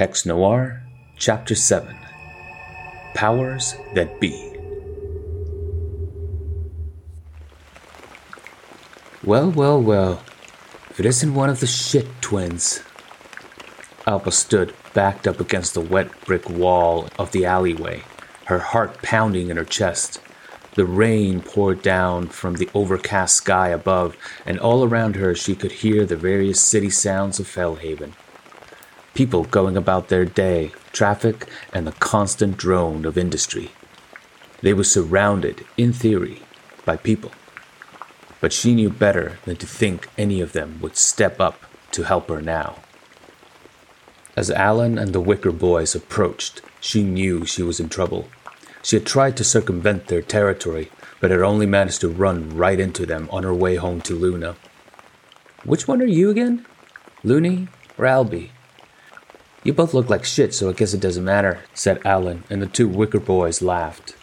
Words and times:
Hex 0.00 0.24
Noir, 0.24 0.80
Chapter 1.18 1.54
7 1.54 1.94
Powers 3.12 3.74
That 3.92 4.18
Be. 4.18 4.32
Well, 9.22 9.50
well, 9.50 9.78
well, 9.78 10.22
if 10.88 11.00
it 11.00 11.04
isn't 11.04 11.34
one 11.34 11.50
of 11.50 11.60
the 11.60 11.66
shit 11.66 12.06
twins. 12.22 12.82
Alba 14.06 14.32
stood 14.32 14.72
backed 14.94 15.28
up 15.28 15.38
against 15.38 15.74
the 15.74 15.82
wet 15.82 16.08
brick 16.24 16.48
wall 16.48 17.10
of 17.18 17.32
the 17.32 17.44
alleyway, 17.44 18.02
her 18.46 18.60
heart 18.60 19.02
pounding 19.02 19.50
in 19.50 19.58
her 19.58 19.66
chest. 19.66 20.18
The 20.76 20.86
rain 20.86 21.42
poured 21.42 21.82
down 21.82 22.28
from 22.28 22.54
the 22.54 22.70
overcast 22.72 23.36
sky 23.36 23.68
above, 23.68 24.16
and 24.46 24.58
all 24.58 24.82
around 24.82 25.16
her 25.16 25.34
she 25.34 25.54
could 25.54 25.72
hear 25.72 26.06
the 26.06 26.16
various 26.16 26.58
city 26.58 26.88
sounds 26.88 27.38
of 27.38 27.46
Fellhaven 27.46 28.14
people 29.14 29.44
going 29.44 29.76
about 29.76 30.08
their 30.08 30.24
day, 30.24 30.72
traffic, 30.92 31.48
and 31.72 31.86
the 31.86 31.92
constant 31.92 32.56
drone 32.56 33.04
of 33.04 33.18
industry. 33.18 33.70
They 34.62 34.72
were 34.72 34.84
surrounded, 34.84 35.64
in 35.76 35.92
theory, 35.92 36.42
by 36.84 36.96
people. 36.96 37.32
But 38.40 38.52
she 38.52 38.74
knew 38.74 38.90
better 38.90 39.38
than 39.44 39.56
to 39.56 39.66
think 39.66 40.08
any 40.16 40.40
of 40.40 40.52
them 40.52 40.78
would 40.80 40.96
step 40.96 41.40
up 41.40 41.62
to 41.92 42.04
help 42.04 42.28
her 42.28 42.40
now. 42.40 42.76
As 44.36 44.50
Alan 44.50 44.98
and 44.98 45.12
the 45.12 45.20
Wicker 45.20 45.52
boys 45.52 45.94
approached, 45.94 46.62
she 46.80 47.02
knew 47.02 47.44
she 47.44 47.62
was 47.62 47.80
in 47.80 47.88
trouble. 47.88 48.28
She 48.82 48.96
had 48.96 49.04
tried 49.04 49.36
to 49.36 49.44
circumvent 49.44 50.06
their 50.06 50.22
territory, 50.22 50.90
but 51.20 51.30
had 51.30 51.40
only 51.40 51.66
managed 51.66 52.00
to 52.00 52.08
run 52.08 52.56
right 52.56 52.80
into 52.80 53.04
them 53.04 53.28
on 53.30 53.42
her 53.42 53.52
way 53.52 53.76
home 53.76 54.00
to 54.02 54.14
Luna. 54.14 54.56
Which 55.64 55.86
one 55.86 56.00
are 56.00 56.06
you 56.06 56.30
again? 56.30 56.64
Looney 57.22 57.68
or 57.98 58.06
Albie? 58.06 58.50
You 59.62 59.74
both 59.74 59.92
look 59.92 60.08
like 60.08 60.24
shit, 60.24 60.54
so 60.54 60.70
I 60.70 60.72
guess 60.72 60.94
it 60.94 61.00
doesn't 61.00 61.24
matter, 61.24 61.60
said 61.74 62.00
Alan, 62.04 62.44
and 62.48 62.62
the 62.62 62.66
two 62.66 62.88
Wicker 62.88 63.20
boys 63.20 63.60
laughed. 63.60 64.16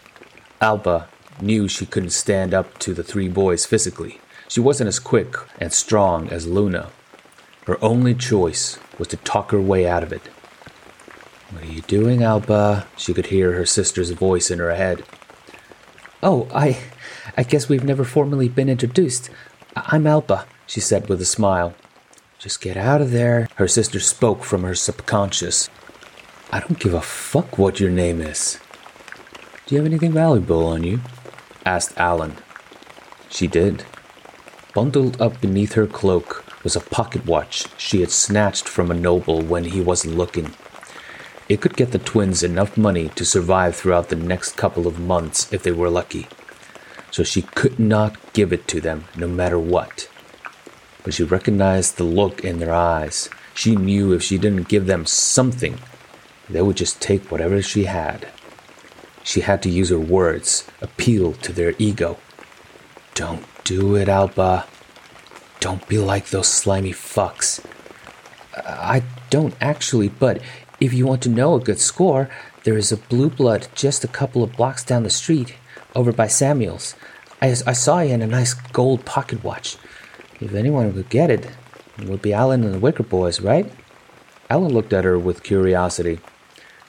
Alba 0.59 1.07
knew 1.39 1.67
she 1.67 1.85
couldn't 1.85 2.09
stand 2.09 2.53
up 2.53 2.77
to 2.79 2.94
the 2.94 3.03
three 3.03 3.27
boys 3.29 3.66
physically. 3.66 4.19
She 4.47 4.59
wasn't 4.59 4.88
as 4.88 4.97
quick 4.97 5.35
and 5.59 5.71
strong 5.71 6.29
as 6.29 6.47
Luna. 6.47 6.89
Her 7.67 7.77
only 7.83 8.16
choice 8.16 8.79
was 8.97 9.09
to 9.09 9.17
talk 9.17 9.52
her 9.52 9.61
way 9.61 9.88
out 9.88 10.02
of 10.02 10.11
it. 10.11 10.23
What 11.51 11.63
are 11.63 11.73
you 11.73 11.81
doing, 11.81 12.23
Alba? 12.23 12.88
She 12.97 13.13
could 13.13 13.27
hear 13.27 13.53
her 13.53 13.66
sister's 13.66 14.09
voice 14.09 14.49
in 14.49 14.57
her 14.59 14.73
head. 14.73 15.03
Oh, 16.23 16.47
I. 16.53 16.79
I 17.38 17.44
guess 17.44 17.69
we've 17.69 17.83
never 17.83 18.03
formally 18.03 18.49
been 18.49 18.69
introduced. 18.69 19.29
I'm 19.75 20.07
Alba, 20.07 20.47
she 20.66 20.79
said 20.79 21.07
with 21.07 21.22
a 21.22 21.25
smile. 21.25 21.75
Just 22.39 22.61
get 22.61 22.77
out 22.77 23.02
of 23.02 23.09
there. 23.09 23.47
Her 23.55 23.67
sister 23.67 23.99
spoke 23.99 24.43
from 24.43 24.61
her 24.61 24.75
subconscious. 24.75 25.71
I 26.52 26.59
don't 26.59 26.77
give 26.77 26.94
a 26.94 27.02
fuck 27.02 27.57
what 27.57 27.79
your 27.79 27.89
name 27.89 28.21
is. 28.21 28.59
Do 29.66 29.73
you 29.73 29.81
have 29.81 29.88
anything 29.88 30.11
valuable 30.11 30.63
on 30.67 30.83
you? 30.83 31.02
asked 31.66 31.97
Alan. 31.97 32.35
She 33.27 33.47
did. 33.47 33.85
Bundled 34.75 35.19
up 35.19 35.41
beneath 35.41 35.73
her 35.73 35.88
cloak 35.88 36.45
was 36.63 36.75
a 36.75 36.79
pocket 36.79 37.25
watch 37.25 37.66
she 37.75 38.02
had 38.02 38.11
snatched 38.11 38.67
from 38.67 38.91
a 38.91 38.94
noble 38.94 39.41
when 39.41 39.66
he 39.66 39.81
wasn't 39.81 40.16
looking. 40.16 40.53
It 41.49 41.59
could 41.59 41.75
get 41.75 41.91
the 41.91 41.97
twins 41.97 42.44
enough 42.44 42.77
money 42.77 43.09
to 43.09 43.25
survive 43.25 43.75
throughout 43.75 44.09
the 44.09 44.16
next 44.16 44.55
couple 44.55 44.85
of 44.85 44.99
months 44.99 45.51
if 45.51 45.63
they 45.63 45.72
were 45.72 45.89
lucky. 45.89 46.27
So 47.09 47.23
she 47.23 47.41
could 47.41 47.79
not 47.79 48.16
give 48.33 48.53
it 48.53 48.67
to 48.67 48.79
them 48.79 49.05
no 49.16 49.27
matter 49.27 49.57
what 49.57 50.07
but 51.08 51.13
she 51.13 51.23
recognized 51.23 51.95
the 51.95 52.03
look 52.03 52.44
in 52.44 52.59
their 52.59 52.73
eyes. 52.73 53.30
She 53.53 53.77
knew 53.77 54.11
if 54.11 54.22
she 54.22 54.38
didn't 54.38 54.67
give 54.67 54.88
them 54.88 55.05
something, 55.05 55.80
they 56.50 56.61
would 56.61 56.75
just 56.75 57.02
take 57.02 57.31
whatever 57.31 57.61
she 57.61 57.86
had. 57.86 58.27
She 59.23 59.39
had 59.39 59.63
to 59.63 59.69
use 59.69 59.88
her 59.88 59.97
words, 59.97 60.67
appeal 60.81 61.31
to 61.31 61.53
their 61.53 61.75
ego. 61.80 62.17
Don't 63.16 63.45
do 63.63 63.95
it, 63.95 64.09
Alba. 64.09 64.66
Don't 65.62 65.88
be 65.88 65.97
like 65.97 66.28
those 66.28 66.50
slimy 66.50 66.91
fucks. 66.91 67.66
I 68.53 69.03
don't 69.29 69.56
actually, 69.62 70.09
but 70.09 70.41
if 70.81 70.94
you 70.94 71.07
want 71.07 71.22
to 71.22 71.29
know 71.29 71.56
a 71.56 71.62
good 71.62 71.79
score, 71.79 72.29
there 72.66 72.78
is 72.78 72.91
a 72.91 72.97
blue 72.97 73.29
blood 73.29 73.69
just 73.75 74.03
a 74.03 74.09
couple 74.09 74.44
of 74.44 74.57
blocks 74.57 74.84
down 74.84 75.03
the 75.03 75.09
street, 75.09 75.56
over 75.95 76.12
by 76.12 76.28
Samuel's. 76.28 76.95
I, 77.41 77.51
I 77.66 77.72
saw 77.72 78.01
you 78.01 78.13
in 78.13 78.22
a 78.22 78.28
nice 78.28 78.53
gold 78.53 79.06
pocket 79.06 79.41
watch. 79.41 79.78
If 80.40 80.53
anyone 80.53 80.94
could 80.94 81.09
get 81.09 81.30
it, 81.30 81.48
it 81.98 82.08
would 82.08 82.22
be 82.22 82.34
Alan 82.34 82.64
and 82.64 82.74
the 82.74 82.80
Wicker 82.80 83.03
Boys, 83.03 83.42
right? 83.42 83.72
Alan 84.50 84.72
looked 84.72 84.94
at 84.94 85.03
her 85.03 85.18
with 85.18 85.44
curiosity. 85.44 86.20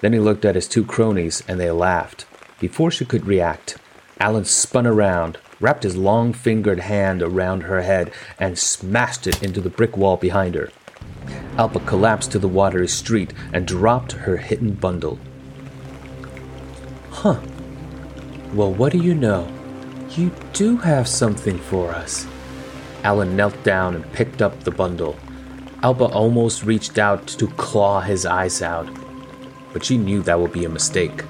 Then 0.01 0.13
he 0.13 0.19
looked 0.19 0.45
at 0.45 0.55
his 0.55 0.69
two 0.69 0.85
cronies 0.85 1.43
and 1.49 1.59
they 1.59 1.71
laughed. 1.71 2.27
Before 2.61 2.91
she 2.91 3.05
could 3.05 3.27
react, 3.27 3.79
Alan 4.21 4.45
spun 4.45 4.87
around, 4.87 5.39
wrapped 5.61 5.85
his 5.85 5.97
long 5.97 6.33
fingered 6.33 6.81
hand 6.81 7.23
around 7.23 7.63
her 7.63 7.83
head, 7.83 8.13
and 8.39 8.59
smashed 8.59 9.27
it 9.27 9.43
into 9.43 9.61
the 9.61 9.71
brick 9.71 9.97
wall 9.97 10.17
behind 10.17 10.55
her. 10.55 10.71
Alba 11.57 11.81
collapsed 11.81 12.33
to 12.33 12.39
the 12.39 12.49
watery 12.49 12.89
street 12.89 13.33
and 13.53 13.67
dropped 13.67 14.13
her 14.13 14.37
hidden 14.37 14.73
bundle. 14.73 15.19
Huh. 17.11 17.41
Well, 18.55 18.73
what 18.73 18.93
do 18.93 18.99
you 18.99 19.15
know? 19.15 19.49
You 20.11 20.31
do 20.53 20.77
have 20.79 21.09
something 21.09 21.59
for 21.59 21.91
us. 21.91 22.27
Alan 23.05 23.37
knelt 23.37 23.63
down 23.63 23.95
and 23.95 24.13
picked 24.13 24.43
up 24.43 24.65
the 24.65 24.71
bundle. 24.71 25.17
Alba 25.83 26.05
almost 26.07 26.65
reached 26.65 26.99
out 26.99 27.27
to 27.27 27.47
claw 27.47 28.01
his 28.01 28.27
eyes 28.27 28.63
out, 28.63 28.89
but 29.73 29.85
she 29.85 29.97
knew 29.97 30.23
that 30.23 30.41
would 30.41 30.53
be 30.53 30.65
a 30.65 30.69
mistake. 30.69 31.25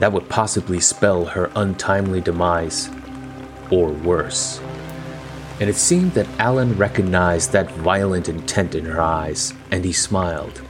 That 0.00 0.12
would 0.12 0.28
possibly 0.28 0.80
spell 0.80 1.24
her 1.24 1.52
untimely 1.54 2.20
demise, 2.20 2.90
or 3.70 3.90
worse. 3.90 4.60
And 5.60 5.70
it 5.70 5.76
seemed 5.76 6.14
that 6.14 6.26
Alan 6.40 6.76
recognized 6.76 7.52
that 7.52 7.70
violent 7.70 8.28
intent 8.28 8.74
in 8.74 8.84
her 8.86 9.00
eyes, 9.00 9.54
and 9.70 9.84
he 9.84 9.92
smiled. 9.92 10.62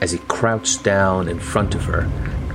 As 0.00 0.12
he 0.12 0.18
crouched 0.20 0.82
down 0.82 1.28
in 1.28 1.38
front 1.38 1.74
of 1.74 1.84
her, 1.84 2.10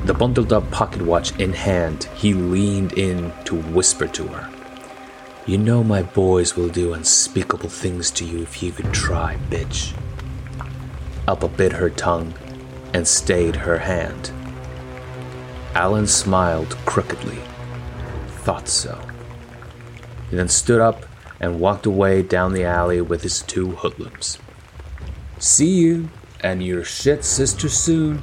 the 0.06 0.14
bundled 0.16 0.52
up 0.52 0.70
pocket 0.72 1.04
watch 1.04 1.40
in 1.40 1.54
hand, 1.54 2.06
he 2.16 2.34
leaned 2.34 2.94
in 2.94 3.32
to 3.46 3.56
whisper 3.56 4.08
to 4.08 4.28
her. 4.28 4.50
You 5.48 5.58
know 5.58 5.84
my 5.84 6.04
boys 6.04 6.56
will 6.56 6.70
do 6.70 6.94
unspeakable 6.94 7.70
things 7.70 8.12
to 8.12 8.24
you 8.24 8.44
if 8.44 8.62
you 8.62 8.68
even 8.68 8.92
try, 8.92 9.38
bitch. 9.50 9.98
Alba 11.28 11.48
bit 11.48 11.72
her 11.74 11.90
tongue 11.90 12.36
and 12.94 13.08
stayed 13.08 13.56
her 13.56 13.80
hand. 13.80 14.32
Alan 15.74 16.06
smiled 16.06 16.78
crookedly. 16.86 17.40
Thought 18.28 18.68
so. 18.68 19.02
He 20.30 20.36
then 20.36 20.48
stood 20.48 20.80
up 20.80 21.08
and 21.40 21.60
walked 21.60 21.88
away 21.88 22.22
down 22.22 22.54
the 22.54 22.66
alley 22.66 23.02
with 23.02 23.24
his 23.24 23.42
two 23.42 23.72
hoodlums. 23.72 24.38
See 25.40 25.72
you 25.72 26.10
and 26.42 26.64
your 26.64 26.84
shit 26.84 27.26
sister 27.26 27.68
soon. 27.68 28.22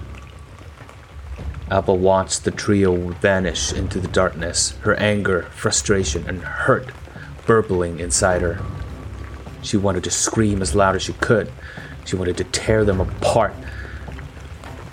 Alba 1.68 1.94
watched 1.94 2.44
the 2.44 2.52
trio 2.52 3.10
vanish 3.14 3.72
into 3.72 3.98
the 3.98 4.06
darkness, 4.06 4.76
her 4.82 4.94
anger, 4.94 5.42
frustration, 5.50 6.24
and 6.28 6.42
hurt 6.42 6.92
burbling 7.48 7.98
inside 7.98 8.42
her. 8.42 8.60
She 9.62 9.76
wanted 9.76 10.04
to 10.04 10.10
scream 10.10 10.62
as 10.62 10.74
loud 10.74 10.94
as 10.94 11.02
she 11.02 11.14
could. 11.14 11.50
She 12.04 12.14
wanted 12.14 12.36
to 12.36 12.44
tear 12.44 12.84
them 12.84 13.00
apart, 13.00 13.54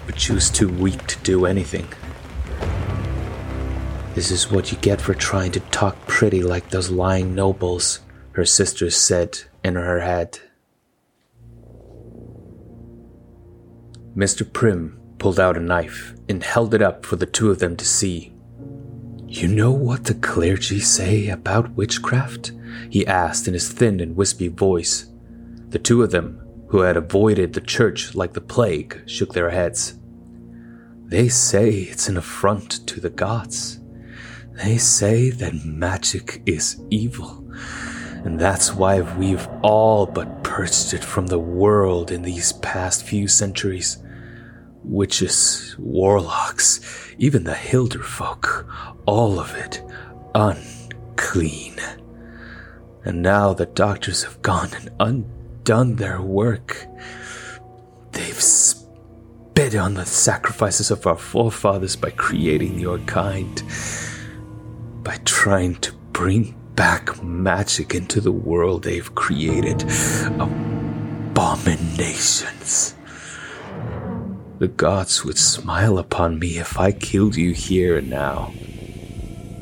but 0.07 0.19
she 0.19 0.31
was 0.31 0.49
too 0.49 0.69
weak 0.69 1.05
to 1.05 1.19
do 1.19 1.45
anything. 1.45 1.87
This 4.15 4.31
is 4.31 4.49
what 4.49 4.71
you 4.71 4.77
get 4.77 5.01
for 5.01 5.13
trying 5.13 5.51
to 5.51 5.59
talk 5.59 6.07
pretty 6.07 6.41
like 6.41 6.69
those 6.69 6.89
lying 6.89 7.35
nobles, 7.35 7.99
her 8.31 8.45
sister 8.45 8.89
said 8.89 9.41
in 9.61 9.75
her 9.75 9.99
head. 9.99 10.39
Mr. 14.15 14.51
Prim 14.51 14.97
pulled 15.17 15.41
out 15.41 15.57
a 15.57 15.59
knife 15.59 16.13
and 16.29 16.41
held 16.41 16.73
it 16.73 16.81
up 16.81 17.05
for 17.05 17.17
the 17.17 17.25
two 17.25 17.51
of 17.51 17.59
them 17.59 17.75
to 17.75 17.83
see. 17.83 18.34
You 19.27 19.47
know 19.47 19.71
what 19.71 20.03
the 20.03 20.13
clergy 20.13 20.79
say 20.79 21.29
about 21.29 21.71
witchcraft? 21.71 22.51
he 22.89 23.07
asked 23.07 23.47
in 23.47 23.53
his 23.53 23.71
thin 23.71 23.99
and 23.99 24.15
wispy 24.15 24.47
voice. 24.49 25.07
The 25.69 25.79
two 25.79 26.03
of 26.03 26.11
them, 26.11 26.39
who 26.67 26.81
had 26.81 26.95
avoided 26.95 27.53
the 27.53 27.61
church 27.61 28.13
like 28.15 28.33
the 28.33 28.41
plague, 28.41 29.01
shook 29.07 29.33
their 29.33 29.49
heads. 29.49 29.97
They 31.05 31.27
say 31.27 31.71
it's 31.71 32.07
an 32.07 32.17
affront 32.17 32.85
to 32.87 32.99
the 32.99 33.09
gods. 33.09 33.79
They 34.63 34.77
say 34.77 35.31
that 35.31 35.65
magic 35.65 36.41
is 36.45 36.81
evil, 36.89 37.45
and 38.23 38.39
that's 38.39 38.73
why 38.73 39.01
we've 39.01 39.47
all 39.61 40.05
but 40.05 40.43
purged 40.43 40.93
it 40.93 41.03
from 41.03 41.27
the 41.27 41.39
world 41.39 42.11
in 42.11 42.21
these 42.21 42.53
past 42.53 43.03
few 43.03 43.27
centuries. 43.27 43.97
Witches, 44.87 45.75
warlocks, 45.79 46.79
even 47.17 47.43
the 47.43 47.55
Hilder 47.55 48.03
folk, 48.03 48.67
all 49.05 49.39
of 49.39 49.55
it 49.55 49.83
unclean. 50.35 51.75
And 53.03 53.21
now 53.21 53.53
the 53.53 53.65
doctors 53.65 54.23
have 54.23 54.41
gone 54.41 54.69
and 54.73 54.89
undone 54.99 55.95
their 55.95 56.21
work. 56.21 56.85
They've 58.11 58.41
spit 58.41 59.75
on 59.75 59.95
the 59.95 60.05
sacrifices 60.05 60.91
of 60.91 61.07
our 61.07 61.17
forefathers 61.17 61.95
by 61.95 62.11
creating 62.11 62.79
your 62.79 62.99
kind, 62.99 63.63
by 65.03 65.17
trying 65.25 65.75
to 65.75 65.91
bring 66.11 66.55
back 66.75 67.23
magic 67.23 67.95
into 67.95 68.21
the 68.21 68.31
world 68.31 68.83
they've 68.83 69.15
created. 69.15 69.83
Abominations. 71.31 72.94
The 74.57 74.69
gods 74.69 75.25
would 75.25 75.37
smile 75.37 75.97
upon 75.97 76.39
me 76.39 76.57
if 76.57 76.79
I 76.79 76.93
killed 76.93 77.35
you 77.35 77.51
here 77.51 77.97
and 77.97 78.09
now. 78.09 78.53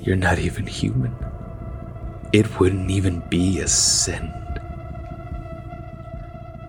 You're 0.03 0.15
not 0.15 0.37
even 0.37 0.67
human. 0.67 1.15
It 2.31 2.59
wouldn't 2.59 2.91
even 2.91 3.21
be 3.27 3.59
a 3.59 3.67
sin. 3.67 4.31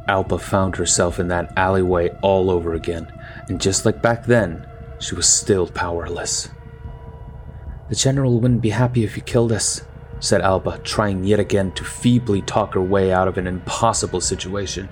Alba 0.09 0.39
found 0.39 0.77
herself 0.77 1.19
in 1.19 1.29
that 1.29 1.53
alleyway 1.57 2.11
all 2.23 2.51
over 2.51 2.73
again, 2.73 3.13
and 3.49 3.61
just 3.61 3.85
like 3.85 4.01
back 4.01 4.25
then, 4.25 4.67
she 5.01 5.15
was 5.15 5.27
still 5.27 5.67
powerless. 5.67 6.49
The 7.91 7.95
General 7.95 8.41
wouldn't 8.41 8.63
be 8.63 8.71
happy 8.71 9.05
if 9.05 9.17
you 9.17 9.23
killed 9.23 9.53
us, 9.53 9.83
said 10.21 10.41
Alba, 10.41 10.79
trying 10.79 11.25
yet 11.25 11.41
again 11.41 11.73
to 11.73 11.85
feebly 11.85 12.41
talk 12.41 12.73
her 12.73 12.83
way 12.83 13.13
out 13.13 13.29
of 13.29 13.37
an 13.37 13.47
impossible 13.47 14.23
situation. 14.23 14.89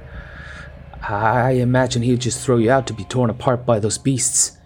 I 1.08 1.52
imagine 1.52 2.02
he'd 2.02 2.20
just 2.20 2.40
throw 2.40 2.58
you 2.58 2.70
out 2.70 2.86
to 2.86 2.94
be 2.94 3.04
torn 3.04 3.28
apart 3.28 3.66
by 3.66 3.80
those 3.80 3.98
beasts. 3.98 4.58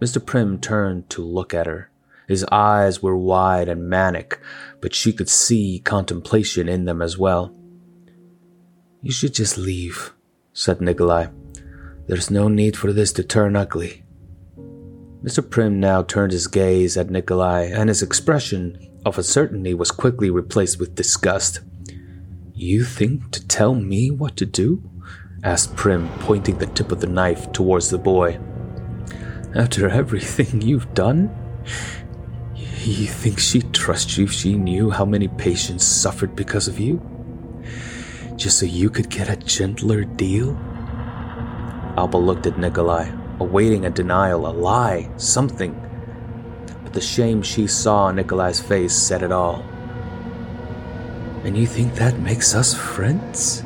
Mr. 0.00 0.24
Prim 0.24 0.58
turned 0.58 1.10
to 1.10 1.22
look 1.22 1.52
at 1.52 1.66
her. 1.66 1.90
His 2.26 2.44
eyes 2.50 3.02
were 3.02 3.16
wide 3.16 3.68
and 3.68 3.88
manic, 3.88 4.40
but 4.80 4.94
she 4.94 5.12
could 5.12 5.28
see 5.28 5.82
contemplation 5.84 6.68
in 6.68 6.86
them 6.86 7.02
as 7.02 7.18
well. 7.18 7.54
You 9.02 9.12
should 9.12 9.34
just 9.34 9.58
leave, 9.58 10.14
said 10.52 10.80
Nikolai. 10.80 11.26
There's 12.06 12.30
no 12.30 12.48
need 12.48 12.76
for 12.76 12.92
this 12.92 13.12
to 13.14 13.24
turn 13.24 13.56
ugly. 13.56 14.04
Mr. 15.22 15.48
Prim 15.48 15.78
now 15.78 16.02
turned 16.02 16.32
his 16.32 16.46
gaze 16.46 16.96
at 16.96 17.10
Nikolai, 17.10 17.64
and 17.64 17.90
his 17.90 18.02
expression 18.02 18.78
of 19.04 19.18
uncertainty 19.18 19.74
was 19.74 19.90
quickly 19.90 20.30
replaced 20.30 20.78
with 20.78 20.94
disgust. 20.94 21.60
You 22.54 22.84
think 22.84 23.30
to 23.32 23.46
tell 23.46 23.74
me 23.74 24.10
what 24.10 24.36
to 24.36 24.46
do? 24.46 24.88
Asked 25.42 25.76
Prim, 25.76 26.08
pointing 26.20 26.58
the 26.58 26.66
tip 26.66 26.92
of 26.92 27.00
the 27.00 27.06
knife 27.06 27.50
towards 27.52 27.90
the 27.90 27.98
boy. 27.98 28.38
After 29.54 29.88
everything 29.88 30.60
you've 30.62 30.92
done? 30.94 31.30
You 32.54 33.06
think 33.06 33.38
she'd 33.38 33.74
trust 33.74 34.16
you 34.16 34.24
if 34.24 34.32
she 34.32 34.54
knew 34.54 34.90
how 34.90 35.04
many 35.04 35.28
patients 35.28 35.84
suffered 35.84 36.34
because 36.34 36.68
of 36.68 36.80
you? 36.80 37.00
just 38.40 38.58
so 38.58 38.64
you 38.64 38.88
could 38.88 39.10
get 39.10 39.28
a 39.28 39.36
gentler 39.36 40.02
deal? 40.02 40.56
Alba 41.98 42.16
looked 42.16 42.46
at 42.46 42.58
Nikolai, 42.58 43.12
awaiting 43.38 43.84
a 43.84 43.90
denial, 43.90 44.46
a 44.46 44.48
lie, 44.48 45.10
something. 45.18 45.74
But 46.82 46.94
the 46.94 47.02
shame 47.02 47.42
she 47.42 47.66
saw 47.66 48.04
on 48.04 48.16
Nikolai's 48.16 48.58
face 48.58 48.94
said 48.94 49.22
it 49.22 49.30
all. 49.30 49.60
And 51.44 51.54
you 51.54 51.66
think 51.66 51.94
that 51.96 52.18
makes 52.18 52.54
us 52.54 52.72
friends? 52.72 53.62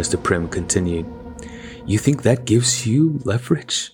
Mr. 0.00 0.20
Prim 0.22 0.48
continued. 0.48 1.04
You 1.84 1.98
think 1.98 2.22
that 2.22 2.46
gives 2.46 2.86
you 2.86 3.20
leverage? 3.26 3.92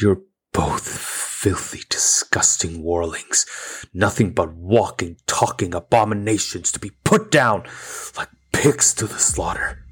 You're 0.00 0.20
both 0.52 0.86
filthy, 0.86 1.80
disgusting 1.88 2.84
warlings. 2.84 3.46
Nothing 3.92 4.30
but 4.30 4.54
walking, 4.54 5.16
talking 5.26 5.74
abominations 5.74 6.70
to 6.70 6.78
be 6.78 6.92
put 7.02 7.32
down 7.32 7.64
like 8.16 8.28
pigs 8.52 8.94
to 8.94 9.08
the 9.08 9.18
slaughter. 9.18 9.84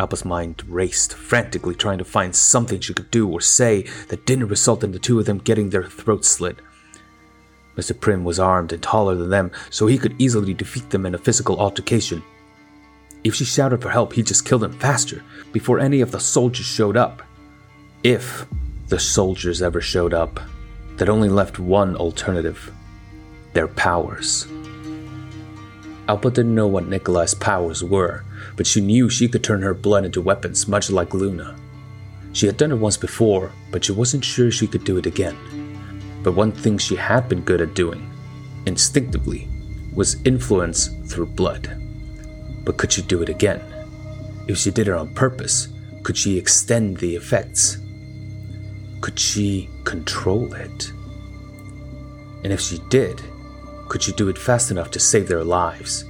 Alba's 0.00 0.24
mind 0.24 0.66
raced, 0.66 1.12
frantically 1.12 1.74
trying 1.74 1.98
to 1.98 2.06
find 2.06 2.34
something 2.34 2.80
she 2.80 2.94
could 2.94 3.10
do 3.10 3.28
or 3.28 3.42
say 3.42 3.82
that 4.08 4.24
didn't 4.24 4.48
result 4.48 4.82
in 4.82 4.92
the 4.92 4.98
two 4.98 5.20
of 5.20 5.26
them 5.26 5.36
getting 5.36 5.68
their 5.68 5.84
throats 5.84 6.28
slit. 6.28 6.56
Mr. 7.76 8.00
Prim 8.00 8.24
was 8.24 8.40
armed 8.40 8.72
and 8.72 8.82
taller 8.82 9.14
than 9.14 9.28
them, 9.28 9.50
so 9.68 9.86
he 9.86 9.98
could 9.98 10.18
easily 10.18 10.54
defeat 10.54 10.88
them 10.88 11.04
in 11.04 11.14
a 11.14 11.18
physical 11.18 11.60
altercation. 11.60 12.22
If 13.24 13.34
she 13.34 13.44
shouted 13.44 13.82
for 13.82 13.90
help, 13.90 14.12
he'd 14.12 14.26
just 14.26 14.44
kill 14.44 14.58
them 14.58 14.72
faster, 14.72 15.22
before 15.52 15.78
any 15.78 16.00
of 16.00 16.10
the 16.10 16.20
soldiers 16.20 16.66
showed 16.66 16.96
up. 16.96 17.22
If 18.02 18.46
the 18.88 18.98
soldiers 18.98 19.62
ever 19.62 19.80
showed 19.80 20.12
up, 20.12 20.40
that 20.96 21.08
only 21.08 21.28
left 21.28 21.58
one 21.58 21.96
alternative 21.96 22.72
their 23.52 23.68
powers. 23.68 24.46
Alba 26.08 26.30
didn't 26.30 26.54
know 26.54 26.66
what 26.66 26.88
Nikolai's 26.88 27.34
powers 27.34 27.84
were, 27.84 28.24
but 28.56 28.66
she 28.66 28.80
knew 28.80 29.08
she 29.08 29.28
could 29.28 29.44
turn 29.44 29.62
her 29.62 29.74
blood 29.74 30.04
into 30.04 30.20
weapons 30.20 30.66
much 30.66 30.90
like 30.90 31.14
Luna. 31.14 31.56
She 32.32 32.46
had 32.46 32.56
done 32.56 32.72
it 32.72 32.76
once 32.76 32.96
before, 32.96 33.52
but 33.70 33.84
she 33.84 33.92
wasn't 33.92 34.24
sure 34.24 34.50
she 34.50 34.66
could 34.66 34.84
do 34.84 34.96
it 34.96 35.06
again. 35.06 35.36
But 36.22 36.32
one 36.32 36.52
thing 36.52 36.78
she 36.78 36.96
had 36.96 37.28
been 37.28 37.42
good 37.42 37.60
at 37.60 37.74
doing, 37.74 38.10
instinctively, 38.66 39.48
was 39.92 40.22
influence 40.24 40.88
through 41.06 41.26
blood. 41.26 41.81
But 42.64 42.76
could 42.76 42.92
she 42.92 43.02
do 43.02 43.22
it 43.22 43.28
again? 43.28 43.62
If 44.48 44.58
she 44.58 44.70
did 44.70 44.88
it 44.88 44.94
on 44.94 45.14
purpose, 45.14 45.68
could 46.02 46.16
she 46.16 46.36
extend 46.36 46.98
the 46.98 47.16
effects? 47.16 47.78
Could 49.00 49.18
she 49.18 49.68
control 49.84 50.52
it? 50.54 50.92
And 52.44 52.52
if 52.52 52.60
she 52.60 52.78
did, 52.88 53.20
could 53.88 54.02
she 54.02 54.12
do 54.12 54.28
it 54.28 54.38
fast 54.38 54.70
enough 54.70 54.90
to 54.92 55.00
save 55.00 55.28
their 55.28 55.44
lives? 55.44 56.04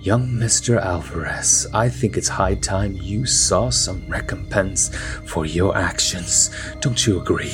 Young 0.00 0.28
Mr. 0.28 0.80
Alvarez, 0.80 1.66
I 1.74 1.88
think 1.88 2.16
it's 2.16 2.28
high 2.28 2.54
time 2.54 2.92
you 2.92 3.26
saw 3.26 3.70
some 3.70 4.06
recompense 4.08 4.94
for 5.24 5.46
your 5.46 5.76
actions. 5.76 6.50
Don't 6.80 7.06
you 7.06 7.20
agree? 7.20 7.50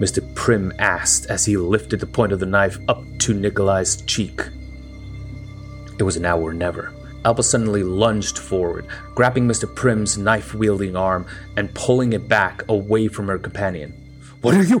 Mr. 0.00 0.22
Prim 0.34 0.72
asked 0.78 1.26
as 1.26 1.44
he 1.44 1.56
lifted 1.56 2.00
the 2.00 2.06
point 2.06 2.32
of 2.32 2.40
the 2.40 2.46
knife 2.46 2.78
up 2.88 3.04
to 3.18 3.34
Nikolai's 3.34 4.02
cheek. 4.02 4.42
It 5.98 6.02
was 6.02 6.18
now 6.18 6.38
or 6.38 6.52
never. 6.52 6.92
Alba 7.26 7.42
suddenly 7.42 7.82
lunged 7.82 8.38
forward, 8.38 8.86
grabbing 9.16 9.48
Mr. 9.48 9.66
Prim's 9.74 10.16
knife 10.16 10.54
wielding 10.54 10.94
arm 10.94 11.26
and 11.56 11.74
pulling 11.74 12.12
it 12.12 12.28
back 12.28 12.62
away 12.68 13.08
from 13.08 13.26
her 13.26 13.36
companion. 13.36 13.90
What 14.42 14.54
are 14.54 14.62
you? 14.62 14.78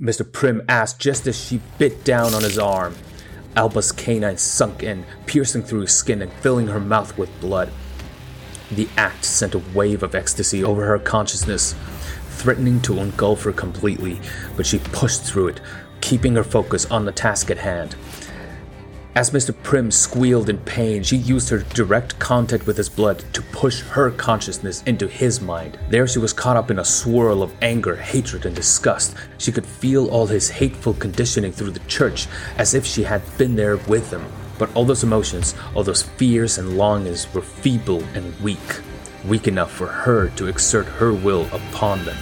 Mr. 0.00 0.30
Prim 0.30 0.60
asked 0.68 0.98
just 0.98 1.28
as 1.28 1.40
she 1.40 1.60
bit 1.78 2.02
down 2.02 2.34
on 2.34 2.42
his 2.42 2.58
arm. 2.58 2.96
Alba's 3.54 3.92
canine 3.92 4.38
sunk 4.38 4.82
in, 4.82 5.06
piercing 5.26 5.62
through 5.62 5.82
his 5.82 5.94
skin 5.94 6.20
and 6.20 6.32
filling 6.32 6.66
her 6.66 6.80
mouth 6.80 7.16
with 7.16 7.30
blood. 7.40 7.70
The 8.72 8.88
act 8.96 9.24
sent 9.24 9.54
a 9.54 9.62
wave 9.72 10.02
of 10.02 10.16
ecstasy 10.16 10.64
over 10.64 10.84
her 10.86 10.98
consciousness, 10.98 11.76
threatening 12.30 12.80
to 12.82 12.98
engulf 12.98 13.44
her 13.44 13.52
completely, 13.52 14.20
but 14.56 14.66
she 14.66 14.78
pushed 14.80 15.22
through 15.22 15.46
it, 15.46 15.60
keeping 16.00 16.34
her 16.34 16.42
focus 16.42 16.86
on 16.86 17.04
the 17.04 17.12
task 17.12 17.52
at 17.52 17.58
hand. 17.58 17.94
As 19.16 19.30
Mr. 19.30 19.54
Prim 19.62 19.92
squealed 19.92 20.48
in 20.48 20.58
pain, 20.58 21.04
she 21.04 21.16
used 21.16 21.48
her 21.50 21.60
direct 21.72 22.18
contact 22.18 22.66
with 22.66 22.76
his 22.76 22.88
blood 22.88 23.22
to 23.32 23.42
push 23.42 23.80
her 23.82 24.10
consciousness 24.10 24.82
into 24.86 25.06
his 25.06 25.40
mind. 25.40 25.78
There 25.88 26.08
she 26.08 26.18
was 26.18 26.32
caught 26.32 26.56
up 26.56 26.68
in 26.68 26.80
a 26.80 26.84
swirl 26.84 27.40
of 27.40 27.54
anger, 27.62 27.94
hatred, 27.94 28.44
and 28.44 28.56
disgust. 28.56 29.14
She 29.38 29.52
could 29.52 29.66
feel 29.66 30.08
all 30.08 30.26
his 30.26 30.50
hateful 30.50 30.94
conditioning 30.94 31.52
through 31.52 31.70
the 31.70 31.86
church 31.86 32.26
as 32.58 32.74
if 32.74 32.84
she 32.84 33.04
had 33.04 33.22
been 33.38 33.54
there 33.54 33.76
with 33.76 34.10
him. 34.12 34.24
But 34.58 34.74
all 34.74 34.84
those 34.84 35.04
emotions, 35.04 35.54
all 35.76 35.84
those 35.84 36.02
fears 36.02 36.58
and 36.58 36.76
longings 36.76 37.32
were 37.32 37.42
feeble 37.42 38.02
and 38.14 38.36
weak, 38.40 38.80
weak 39.24 39.46
enough 39.46 39.70
for 39.70 39.86
her 39.86 40.30
to 40.30 40.48
exert 40.48 40.86
her 40.86 41.12
will 41.12 41.46
upon 41.52 42.04
them. 42.04 42.16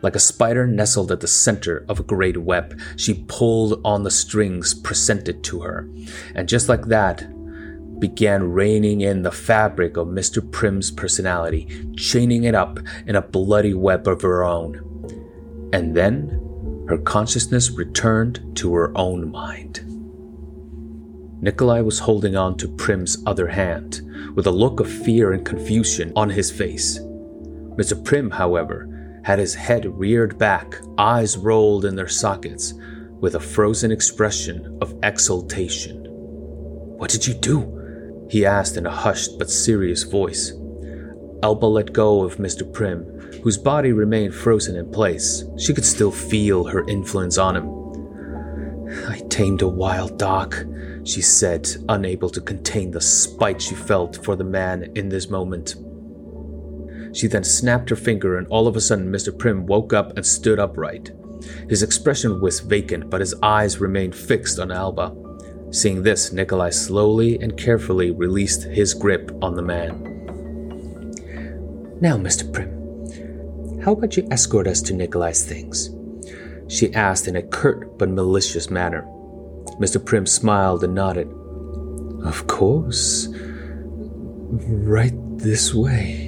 Like 0.00 0.14
a 0.14 0.20
spider 0.20 0.66
nestled 0.66 1.10
at 1.10 1.20
the 1.20 1.26
center 1.26 1.84
of 1.88 1.98
a 1.98 2.04
great 2.04 2.36
web, 2.36 2.78
she 2.96 3.24
pulled 3.26 3.80
on 3.84 4.04
the 4.04 4.10
strings 4.10 4.72
presented 4.72 5.42
to 5.44 5.60
her, 5.60 5.88
and 6.34 6.48
just 6.48 6.68
like 6.68 6.86
that, 6.86 7.28
began 7.98 8.52
reining 8.52 9.00
in 9.00 9.22
the 9.22 9.32
fabric 9.32 9.96
of 9.96 10.06
Mr. 10.06 10.48
Prim's 10.52 10.90
personality, 10.90 11.66
chaining 11.96 12.44
it 12.44 12.54
up 12.54 12.78
in 13.06 13.16
a 13.16 13.22
bloody 13.22 13.74
web 13.74 14.06
of 14.06 14.22
her 14.22 14.44
own. 14.44 14.76
And 15.72 15.96
then 15.96 16.84
her 16.88 16.98
consciousness 16.98 17.70
returned 17.70 18.56
to 18.56 18.74
her 18.74 18.96
own 18.96 19.30
mind. 19.30 19.84
Nikolai 21.40 21.80
was 21.80 22.00
holding 22.00 22.36
on 22.36 22.56
to 22.56 22.68
Prim's 22.68 23.22
other 23.26 23.48
hand, 23.48 24.00
with 24.34 24.46
a 24.46 24.52
look 24.52 24.80
of 24.80 24.90
fear 24.90 25.32
and 25.32 25.44
confusion 25.44 26.12
on 26.16 26.30
his 26.30 26.50
face. 26.50 26.98
Mr. 27.76 28.02
Prim, 28.04 28.30
however, 28.30 28.88
had 29.28 29.38
his 29.38 29.54
head 29.54 29.84
reared 29.98 30.38
back, 30.38 30.80
eyes 30.96 31.36
rolled 31.36 31.84
in 31.84 31.94
their 31.94 32.08
sockets, 32.08 32.72
with 33.20 33.34
a 33.34 33.40
frozen 33.40 33.92
expression 33.92 34.78
of 34.80 34.98
exultation. 35.02 36.02
What 36.96 37.10
did 37.10 37.26
you 37.26 37.34
do? 37.34 38.26
he 38.30 38.46
asked 38.46 38.78
in 38.78 38.86
a 38.86 38.90
hushed 38.90 39.38
but 39.38 39.50
serious 39.50 40.02
voice. 40.04 40.54
Alba 41.42 41.66
let 41.66 41.92
go 41.92 42.24
of 42.24 42.38
Mr. 42.38 42.72
Prim, 42.72 43.04
whose 43.42 43.58
body 43.58 43.92
remained 43.92 44.34
frozen 44.34 44.76
in 44.76 44.90
place. 44.90 45.44
She 45.58 45.74
could 45.74 45.84
still 45.84 46.10
feel 46.10 46.64
her 46.64 46.88
influence 46.88 47.36
on 47.36 47.56
him. 47.56 47.68
I 49.10 49.18
tamed 49.28 49.60
a 49.60 49.68
wild 49.68 50.18
dog, 50.18 50.56
she 51.04 51.20
said, 51.20 51.68
unable 51.90 52.30
to 52.30 52.40
contain 52.40 52.92
the 52.92 53.02
spite 53.02 53.60
she 53.60 53.74
felt 53.74 54.24
for 54.24 54.36
the 54.36 54.44
man 54.44 54.90
in 54.94 55.10
this 55.10 55.28
moment. 55.28 55.74
She 57.18 57.26
then 57.26 57.42
snapped 57.42 57.90
her 57.90 57.96
finger, 57.96 58.38
and 58.38 58.46
all 58.46 58.68
of 58.68 58.76
a 58.76 58.80
sudden, 58.80 59.10
Mr. 59.10 59.36
Prim 59.36 59.66
woke 59.66 59.92
up 59.92 60.16
and 60.16 60.24
stood 60.24 60.60
upright. 60.60 61.10
His 61.68 61.82
expression 61.82 62.40
was 62.40 62.60
vacant, 62.60 63.10
but 63.10 63.18
his 63.18 63.34
eyes 63.42 63.80
remained 63.80 64.14
fixed 64.14 64.60
on 64.60 64.70
Alba. 64.70 65.16
Seeing 65.72 66.04
this, 66.04 66.32
Nikolai 66.32 66.70
slowly 66.70 67.36
and 67.40 67.56
carefully 67.56 68.12
released 68.12 68.62
his 68.62 68.94
grip 68.94 69.32
on 69.42 69.56
the 69.56 69.62
man. 69.62 70.00
Now, 72.00 72.16
Mr. 72.16 72.52
Prim, 72.52 73.80
how 73.80 73.94
about 73.94 74.16
you 74.16 74.28
escort 74.30 74.68
us 74.68 74.80
to 74.82 74.94
Nikolai's 74.94 75.44
things? 75.44 75.90
She 76.68 76.94
asked 76.94 77.26
in 77.26 77.34
a 77.34 77.42
curt 77.42 77.98
but 77.98 78.10
malicious 78.10 78.70
manner. 78.70 79.02
Mr. 79.80 80.04
Prim 80.04 80.24
smiled 80.24 80.84
and 80.84 80.94
nodded. 80.94 81.26
Of 82.22 82.46
course. 82.46 83.26
Right 83.32 85.14
this 85.36 85.74
way. 85.74 86.27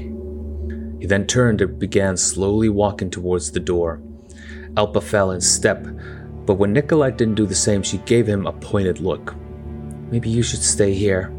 He 1.00 1.07
then 1.07 1.26
turned 1.26 1.62
and 1.62 1.78
began 1.78 2.16
slowly 2.16 2.69
walking 2.69 3.11
towards 3.11 3.50
the 3.50 3.61
door. 3.61 4.02
Alba 4.76 5.00
fell 5.00 5.30
in 5.30 5.40
step, 5.40 5.87
but 6.45 6.54
when 6.54 6.73
Nikolai 6.73 7.11
didn't 7.11 7.37
do 7.37 7.47
the 7.47 7.54
same, 7.54 7.83
she 7.83 7.99
gave 7.99 8.26
him 8.26 8.47
a 8.47 8.52
pointed 8.52 9.00
look. 9.00 9.35
Maybe 10.11 10.28
you 10.28 10.42
should 10.42 10.62
stay 10.62 10.92
here. 10.92 11.33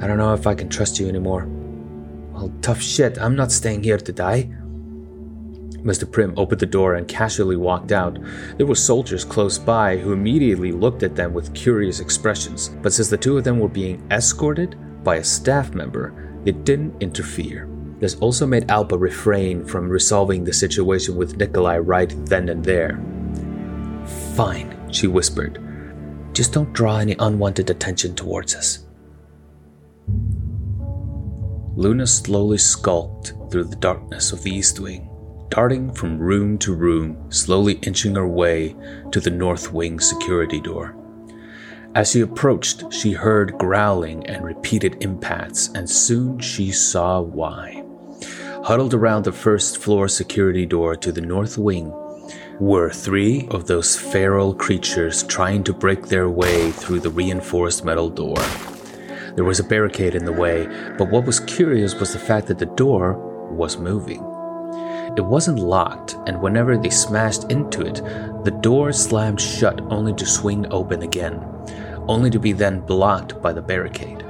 I 0.00 0.06
don't 0.06 0.18
know 0.18 0.32
if 0.32 0.46
I 0.46 0.54
can 0.54 0.68
trust 0.68 0.98
you 0.98 1.08
anymore. 1.08 1.46
Well, 2.32 2.52
tough 2.62 2.80
shit. 2.80 3.18
I'm 3.18 3.36
not 3.36 3.52
staying 3.52 3.82
here 3.82 3.98
to 3.98 4.12
die. 4.12 4.50
Mr. 5.82 6.10
Prim 6.10 6.34
opened 6.36 6.60
the 6.60 6.66
door 6.66 6.94
and 6.94 7.06
casually 7.06 7.56
walked 7.56 7.92
out. 7.92 8.18
There 8.56 8.66
were 8.66 8.74
soldiers 8.74 9.24
close 9.24 9.58
by 9.58 9.96
who 9.96 10.12
immediately 10.12 10.72
looked 10.72 11.02
at 11.02 11.14
them 11.14 11.34
with 11.34 11.54
curious 11.54 12.00
expressions, 12.00 12.70
but 12.82 12.92
since 12.92 13.08
the 13.08 13.16
two 13.16 13.36
of 13.36 13.44
them 13.44 13.60
were 13.60 13.68
being 13.68 14.06
escorted 14.10 14.76
by 15.04 15.16
a 15.16 15.24
staff 15.24 15.74
member, 15.74 16.40
they 16.44 16.52
didn't 16.52 17.02
interfere. 17.02 17.68
This 18.00 18.14
also 18.16 18.46
made 18.46 18.70
Alba 18.70 18.96
refrain 18.96 19.64
from 19.64 19.88
resolving 19.88 20.44
the 20.44 20.52
situation 20.52 21.16
with 21.16 21.36
Nikolai 21.36 21.78
right 21.78 22.14
then 22.26 22.48
and 22.48 22.64
there. 22.64 23.00
Fine, 24.36 24.92
she 24.92 25.06
whispered. 25.06 25.60
Just 26.32 26.52
don't 26.52 26.72
draw 26.72 26.98
any 26.98 27.16
unwanted 27.18 27.70
attention 27.70 28.14
towards 28.14 28.54
us. 28.54 28.84
Luna 31.74 32.06
slowly 32.06 32.58
skulked 32.58 33.34
through 33.50 33.64
the 33.64 33.76
darkness 33.76 34.32
of 34.32 34.42
the 34.42 34.50
East 34.50 34.78
Wing, 34.78 35.08
darting 35.48 35.92
from 35.92 36.18
room 36.18 36.58
to 36.58 36.74
room, 36.74 37.30
slowly 37.30 37.74
inching 37.82 38.14
her 38.14 38.28
way 38.28 38.76
to 39.10 39.20
the 39.20 39.30
North 39.30 39.72
Wing 39.72 39.98
security 39.98 40.60
door. 40.60 40.94
As 41.94 42.12
she 42.12 42.20
approached, 42.20 42.92
she 42.92 43.12
heard 43.12 43.58
growling 43.58 44.26
and 44.26 44.44
repeated 44.44 45.02
impacts, 45.02 45.68
and 45.74 45.88
soon 45.88 46.38
she 46.38 46.70
saw 46.70 47.20
why. 47.20 47.84
Huddled 48.68 48.92
around 48.92 49.24
the 49.24 49.32
first 49.32 49.78
floor 49.78 50.08
security 50.08 50.66
door 50.66 50.94
to 50.94 51.10
the 51.10 51.22
north 51.22 51.56
wing 51.56 51.90
were 52.60 52.90
three 52.90 53.48
of 53.50 53.66
those 53.66 53.96
feral 53.98 54.52
creatures 54.52 55.22
trying 55.22 55.64
to 55.64 55.72
break 55.72 56.02
their 56.02 56.28
way 56.28 56.70
through 56.72 57.00
the 57.00 57.08
reinforced 57.08 57.82
metal 57.82 58.10
door. 58.10 58.36
There 59.36 59.44
was 59.46 59.58
a 59.58 59.64
barricade 59.64 60.14
in 60.14 60.26
the 60.26 60.34
way, 60.34 60.66
but 60.98 61.10
what 61.10 61.24
was 61.24 61.40
curious 61.40 61.98
was 61.98 62.12
the 62.12 62.18
fact 62.18 62.46
that 62.48 62.58
the 62.58 62.66
door 62.66 63.14
was 63.50 63.78
moving. 63.78 64.20
It 65.16 65.24
wasn't 65.24 65.60
locked, 65.60 66.16
and 66.26 66.42
whenever 66.42 66.76
they 66.76 66.90
smashed 66.90 67.50
into 67.50 67.80
it, 67.86 68.02
the 68.44 68.58
door 68.60 68.92
slammed 68.92 69.40
shut 69.40 69.80
only 69.90 70.12
to 70.12 70.26
swing 70.26 70.70
open 70.70 71.00
again, 71.00 71.42
only 72.06 72.28
to 72.28 72.38
be 72.38 72.52
then 72.52 72.80
blocked 72.80 73.40
by 73.40 73.54
the 73.54 73.62
barricade. 73.62 74.27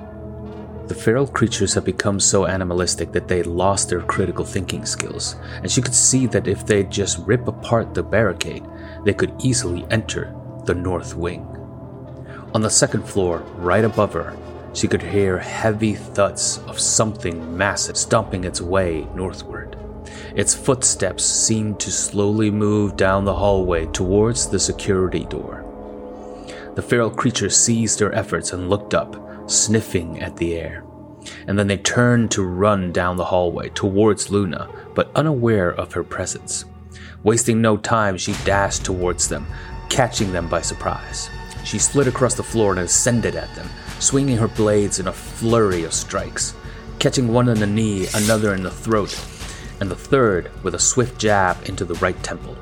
The 0.88 0.94
feral 0.94 1.26
creatures 1.26 1.74
had 1.74 1.84
become 1.84 2.18
so 2.18 2.46
animalistic 2.46 3.12
that 3.12 3.28
they 3.28 3.42
lost 3.42 3.90
their 3.90 4.00
critical 4.00 4.46
thinking 4.46 4.86
skills, 4.86 5.36
and 5.62 5.70
she 5.70 5.82
could 5.82 5.94
see 5.94 6.24
that 6.28 6.48
if 6.48 6.64
they 6.64 6.82
just 6.84 7.18
rip 7.26 7.46
apart 7.46 7.92
the 7.92 8.02
barricade, 8.02 8.64
they 9.04 9.12
could 9.12 9.34
easily 9.44 9.86
enter 9.90 10.34
the 10.64 10.74
north 10.74 11.14
wing. 11.14 11.46
On 12.54 12.62
the 12.62 12.70
second 12.70 13.02
floor, 13.02 13.40
right 13.56 13.84
above 13.84 14.14
her, 14.14 14.34
she 14.72 14.88
could 14.88 15.02
hear 15.02 15.36
heavy 15.36 15.94
thuds 15.94 16.58
of 16.66 16.80
something 16.80 17.54
massive 17.54 17.98
stomping 17.98 18.44
its 18.44 18.62
way 18.62 19.06
northward. 19.14 19.76
Its 20.34 20.54
footsteps 20.54 21.22
seemed 21.22 21.78
to 21.80 21.90
slowly 21.90 22.50
move 22.50 22.96
down 22.96 23.26
the 23.26 23.34
hallway 23.34 23.84
towards 23.86 24.48
the 24.48 24.58
security 24.58 25.26
door. 25.26 25.66
The 26.76 26.82
feral 26.82 27.10
creature 27.10 27.50
ceased 27.50 28.00
her 28.00 28.14
efforts 28.14 28.54
and 28.54 28.70
looked 28.70 28.94
up, 28.94 29.27
sniffing 29.50 30.20
at 30.20 30.36
the 30.36 30.54
air. 30.54 30.84
And 31.46 31.58
then 31.58 31.66
they 31.66 31.76
turned 31.76 32.30
to 32.32 32.42
run 32.42 32.92
down 32.92 33.16
the 33.16 33.24
hallway 33.24 33.70
towards 33.70 34.30
Luna, 34.30 34.68
but 34.94 35.10
unaware 35.14 35.70
of 35.70 35.92
her 35.92 36.04
presence. 36.04 36.64
Wasting 37.22 37.60
no 37.60 37.76
time, 37.76 38.16
she 38.16 38.32
dashed 38.44 38.84
towards 38.84 39.28
them, 39.28 39.46
catching 39.88 40.32
them 40.32 40.48
by 40.48 40.60
surprise. 40.60 41.28
She 41.64 41.78
slid 41.78 42.08
across 42.08 42.34
the 42.34 42.42
floor 42.42 42.70
and 42.70 42.80
ascended 42.80 43.34
at 43.34 43.54
them, 43.54 43.68
swinging 43.98 44.36
her 44.38 44.48
blades 44.48 45.00
in 45.00 45.08
a 45.08 45.12
flurry 45.12 45.84
of 45.84 45.92
strikes, 45.92 46.54
catching 46.98 47.28
one 47.28 47.48
in 47.48 47.58
the 47.58 47.66
knee, 47.66 48.06
another 48.14 48.54
in 48.54 48.62
the 48.62 48.70
throat, 48.70 49.12
and 49.80 49.90
the 49.90 49.96
third 49.96 50.50
with 50.62 50.74
a 50.74 50.78
swift 50.78 51.20
jab 51.20 51.56
into 51.68 51.84
the 51.84 51.94
right 51.94 52.20
temple. 52.22 52.54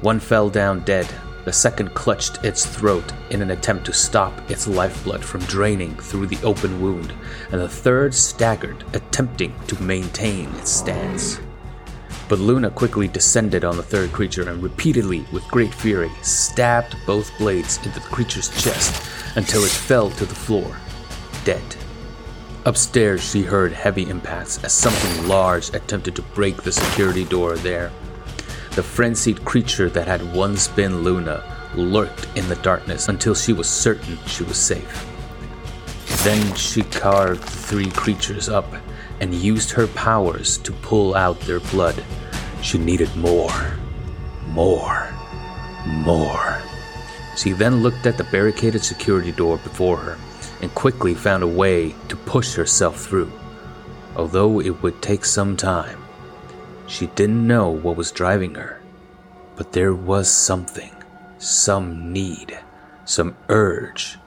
One 0.00 0.20
fell 0.20 0.48
down 0.48 0.84
dead, 0.84 1.06
the 1.46 1.52
second 1.52 1.94
clutched 1.94 2.44
its 2.44 2.66
throat 2.66 3.12
in 3.30 3.40
an 3.40 3.52
attempt 3.52 3.86
to 3.86 3.92
stop 3.92 4.50
its 4.50 4.66
lifeblood 4.66 5.24
from 5.24 5.40
draining 5.42 5.94
through 5.94 6.26
the 6.26 6.44
open 6.44 6.82
wound, 6.82 7.14
and 7.52 7.60
the 7.60 7.68
third 7.68 8.12
staggered, 8.12 8.84
attempting 8.94 9.54
to 9.68 9.80
maintain 9.80 10.52
its 10.56 10.72
stance. 10.72 11.38
But 12.28 12.40
Luna 12.40 12.70
quickly 12.70 13.06
descended 13.06 13.64
on 13.64 13.76
the 13.76 13.82
third 13.84 14.10
creature 14.10 14.50
and 14.50 14.60
repeatedly, 14.60 15.24
with 15.32 15.46
great 15.46 15.72
fury, 15.72 16.10
stabbed 16.20 16.96
both 17.06 17.30
blades 17.38 17.76
into 17.76 17.90
the 17.90 18.00
creature's 18.00 18.48
chest 18.60 19.08
until 19.36 19.62
it 19.62 19.70
fell 19.70 20.10
to 20.10 20.26
the 20.26 20.34
floor, 20.34 20.76
dead. 21.44 21.62
Upstairs, 22.64 23.22
she 23.22 23.42
heard 23.42 23.72
heavy 23.72 24.10
impacts 24.10 24.64
as 24.64 24.72
something 24.72 25.28
large 25.28 25.68
attempted 25.68 26.16
to 26.16 26.22
break 26.22 26.64
the 26.64 26.72
security 26.72 27.24
door 27.24 27.54
there. 27.54 27.92
The 28.76 28.82
frenzied 28.82 29.42
creature 29.46 29.88
that 29.88 30.06
had 30.06 30.34
once 30.34 30.68
been 30.68 31.02
Luna 31.02 31.42
lurked 31.74 32.28
in 32.36 32.46
the 32.50 32.56
darkness 32.56 33.08
until 33.08 33.34
she 33.34 33.54
was 33.54 33.66
certain 33.66 34.18
she 34.26 34.44
was 34.44 34.58
safe. 34.58 35.06
Then 36.24 36.54
she 36.54 36.82
carved 36.82 37.42
the 37.42 37.50
three 37.50 37.90
creatures 37.90 38.50
up 38.50 38.66
and 39.20 39.32
used 39.32 39.70
her 39.70 39.86
powers 39.86 40.58
to 40.58 40.72
pull 40.72 41.14
out 41.14 41.40
their 41.40 41.60
blood. 41.60 42.04
She 42.60 42.76
needed 42.76 43.16
more, 43.16 43.78
more, 44.48 45.08
more. 45.86 46.60
She 47.38 47.52
then 47.52 47.82
looked 47.82 48.04
at 48.04 48.18
the 48.18 48.24
barricaded 48.24 48.84
security 48.84 49.32
door 49.32 49.56
before 49.56 49.96
her 49.96 50.18
and 50.60 50.74
quickly 50.74 51.14
found 51.14 51.42
a 51.42 51.46
way 51.46 51.94
to 52.08 52.16
push 52.16 52.54
herself 52.54 53.00
through, 53.06 53.32
although 54.16 54.60
it 54.60 54.82
would 54.82 55.00
take 55.00 55.24
some 55.24 55.56
time. 55.56 56.05
She 56.86 57.08
didn't 57.08 57.46
know 57.46 57.68
what 57.68 57.96
was 57.96 58.12
driving 58.12 58.54
her, 58.54 58.80
but 59.56 59.72
there 59.72 59.94
was 59.94 60.30
something, 60.30 60.94
some 61.38 62.12
need, 62.12 62.58
some 63.04 63.36
urge 63.48 64.18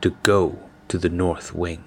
to 0.00 0.10
go 0.22 0.58
to 0.88 0.98
the 0.98 1.08
North 1.08 1.54
Wing. 1.54 1.82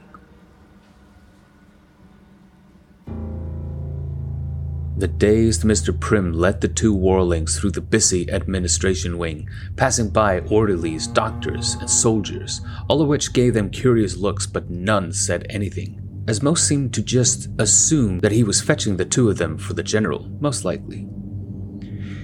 The 4.98 5.08
dazed 5.08 5.62
Mr. 5.62 5.98
Prim 5.98 6.34
led 6.34 6.60
the 6.60 6.68
two 6.68 6.94
warlings 6.94 7.58
through 7.58 7.72
the 7.72 7.82
busy 7.82 8.30
administration 8.32 9.20
wing, 9.20 9.48
passing 9.76 10.10
by 10.10 10.40
orderlies, 10.40 11.06
doctors, 11.06 11.76
and 11.76 11.90
soldiers, 11.90 12.62
all 12.90 13.02
of 13.02 13.08
which 13.08 13.32
gave 13.32 13.54
them 13.54 13.70
curious 13.70 14.18
looks, 14.18 14.48
but 14.48 14.72
none 14.72 15.14
said 15.14 15.46
anything 15.52 16.07
as 16.28 16.44
most 16.44 16.68
seemed 16.68 16.94
to 16.94 17.02
just 17.02 17.50
assume 17.58 18.20
that 18.20 18.32
he 18.32 18.44
was 18.44 18.62
fetching 18.62 18.98
the 18.98 19.06
two 19.06 19.30
of 19.30 19.38
them 19.38 19.58
for 19.58 19.74
the 19.74 19.84
general, 19.84 20.30
most 20.40 20.66
likely. 20.66 21.08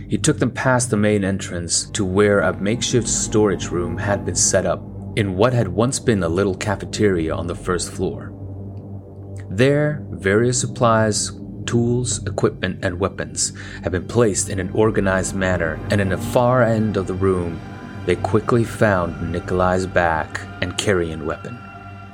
He 0.10 0.18
took 0.18 0.40
them 0.40 0.52
past 0.52 0.90
the 0.90 0.98
main 0.98 1.24
entrance 1.24 1.90
to 1.92 2.06
where 2.06 2.42
a 2.42 2.60
makeshift 2.60 3.08
storage 3.08 3.70
room 3.70 3.98
had 3.98 4.26
been 4.26 4.36
set 4.36 4.66
up 4.66 4.84
in 5.16 5.36
what 5.36 5.54
had 5.54 5.68
once 5.68 6.00
been 6.00 6.22
a 6.24 6.30
little 6.30 6.56
cafeteria 6.56 7.34
on 7.34 7.48
the 7.48 7.56
first 7.56 7.92
floor. 7.92 8.32
There, 9.50 10.06
various 10.10 10.60
supplies, 10.60 11.32
tools, 11.66 12.26
equipment, 12.28 12.84
and 12.84 13.00
weapons 13.00 13.54
had 13.84 13.92
been 13.92 14.08
placed 14.08 14.50
in 14.50 14.60
an 14.60 14.70
organized 14.72 15.36
manner, 15.36 15.80
and 15.90 16.02
in 16.02 16.10
the 16.10 16.18
far 16.18 16.64
end 16.64 16.98
of 16.98 17.08
the 17.08 17.14
room, 17.14 17.60
they 18.06 18.16
quickly 18.18 18.64
found 18.64 19.32
Nikolai's 19.32 19.88
bag 19.88 20.40
and 20.62 20.78
carrying 20.78 21.26
weapon. 21.26 21.58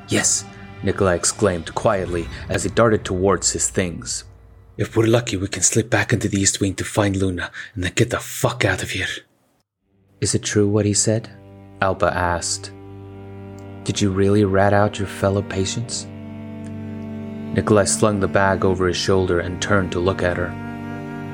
Yes, 0.08 0.46
Nikolai 0.84 1.16
exclaimed 1.16 1.74
quietly 1.76 2.28
as 2.48 2.64
he 2.64 2.70
darted 2.70 3.04
towards 3.04 3.52
his 3.52 3.70
things. 3.70 4.24
If 4.78 4.96
we're 4.96 5.08
lucky, 5.08 5.36
we 5.36 5.48
can 5.48 5.62
slip 5.62 5.90
back 5.90 6.14
into 6.14 6.30
the 6.30 6.40
East 6.40 6.62
Wing 6.62 6.76
to 6.76 6.86
find 6.86 7.16
Luna 7.16 7.52
and 7.76 7.84
then 7.84 7.94
get 7.96 8.12
the 8.12 8.20
fuck 8.20 8.64
out 8.64 8.82
of 8.82 8.92
here. 8.92 9.08
Is 10.22 10.36
it 10.36 10.44
true 10.44 10.68
what 10.68 10.86
he 10.86 10.94
said? 10.94 11.30
Alba 11.82 12.14
asked. 12.16 12.72
Did 13.84 14.00
you 14.00 14.10
really 14.12 14.46
rat 14.46 14.74
out 14.74 15.00
your 15.00 15.08
fellow 15.08 15.42
patients? 15.42 16.06
Nikolai 17.54 17.86
slung 17.86 18.20
the 18.20 18.28
bag 18.28 18.64
over 18.64 18.88
his 18.88 18.98
shoulder 18.98 19.40
and 19.40 19.62
turned 19.62 19.92
to 19.94 20.00
look 20.00 20.22
at 20.22 20.38
her. 20.38 20.54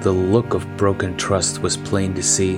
The 0.02 0.12
look 0.12 0.54
of 0.54 0.78
broken 0.78 1.18
trust 1.18 1.62
was 1.62 1.78
plain 1.78 2.14
to 2.14 2.24
see. 2.24 2.56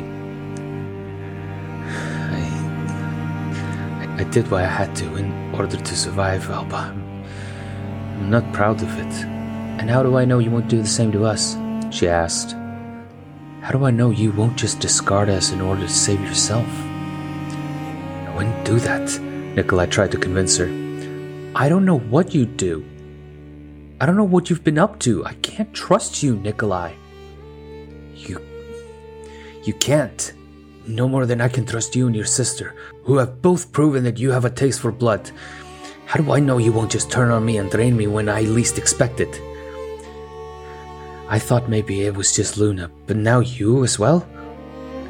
I, 4.17 4.23
did 4.23 4.49
what 4.49 4.63
I 4.63 4.67
had 4.67 4.95
to 4.97 5.15
in 5.15 5.53
order 5.53 5.77
to 5.77 5.95
survive, 5.95 6.49
Alba. 6.49 6.75
I'm 6.75 8.29
not 8.29 8.51
proud 8.51 8.81
of 8.81 8.99
it. 8.99 9.25
And 9.79 9.89
how 9.89 10.01
do 10.01 10.17
I 10.17 10.25
know 10.25 10.39
you 10.39 10.49
won't 10.49 10.67
do 10.67 10.81
the 10.81 10.87
same 10.87 11.11
to 11.11 11.25
us? 11.25 11.55
She 11.91 12.07
asked. 12.07 12.55
How 13.61 13.71
do 13.71 13.85
I 13.85 13.91
know 13.91 14.09
you 14.09 14.31
won't 14.31 14.57
just 14.57 14.79
discard 14.79 15.29
us 15.29 15.51
in 15.51 15.61
order 15.61 15.81
to 15.81 15.89
save 15.89 16.21
yourself? 16.21 16.67
I 16.67 18.33
wouldn't 18.35 18.65
do 18.65 18.79
that, 18.79 19.19
Nikolai 19.55 19.85
tried 19.85 20.11
to 20.11 20.17
convince 20.17 20.57
her. 20.57 20.67
I 21.55 21.69
don't 21.69 21.85
know 21.85 21.99
what 21.99 22.33
you'd 22.33 22.57
do. 22.57 22.85
I 23.99 24.05
don't 24.05 24.17
know 24.17 24.23
what 24.23 24.49
you've 24.49 24.63
been 24.63 24.77
up 24.77 24.99
to. 24.99 25.25
I 25.25 25.33
can't 25.35 25.73
trust 25.73 26.21
you, 26.21 26.37
Nikolai. 26.37 26.93
You. 28.15 28.39
You 29.63 29.73
can't. 29.73 30.33
No 30.87 31.09
more 31.09 31.25
than 31.25 31.41
I 31.41 31.49
can 31.49 31.65
trust 31.65 31.97
you 31.97 32.07
and 32.07 32.15
your 32.15 32.25
sister, 32.25 32.73
who 33.03 33.17
have 33.17 33.41
both 33.41 33.73
proven 33.73 34.05
that 34.05 34.17
you 34.17 34.31
have 34.31 34.45
a 34.45 34.49
taste 34.49 34.79
for 34.79 34.91
blood. 34.91 35.29
How 36.05 36.23
do 36.23 36.31
I 36.31 36.39
know 36.39 36.59
you 36.59 36.71
won't 36.71 36.91
just 36.91 37.11
turn 37.11 37.29
on 37.29 37.45
me 37.45 37.57
and 37.57 37.69
drain 37.69 37.97
me 37.97 38.07
when 38.07 38.29
I 38.29 38.41
least 38.41 38.77
expect 38.77 39.19
it? 39.19 39.41
I 41.27 41.39
thought 41.39 41.67
maybe 41.67 42.03
it 42.03 42.15
was 42.15 42.33
just 42.33 42.57
Luna, 42.57 42.89
but 43.05 43.17
now 43.17 43.41
you 43.41 43.83
as 43.83 43.99
well? 43.99 44.25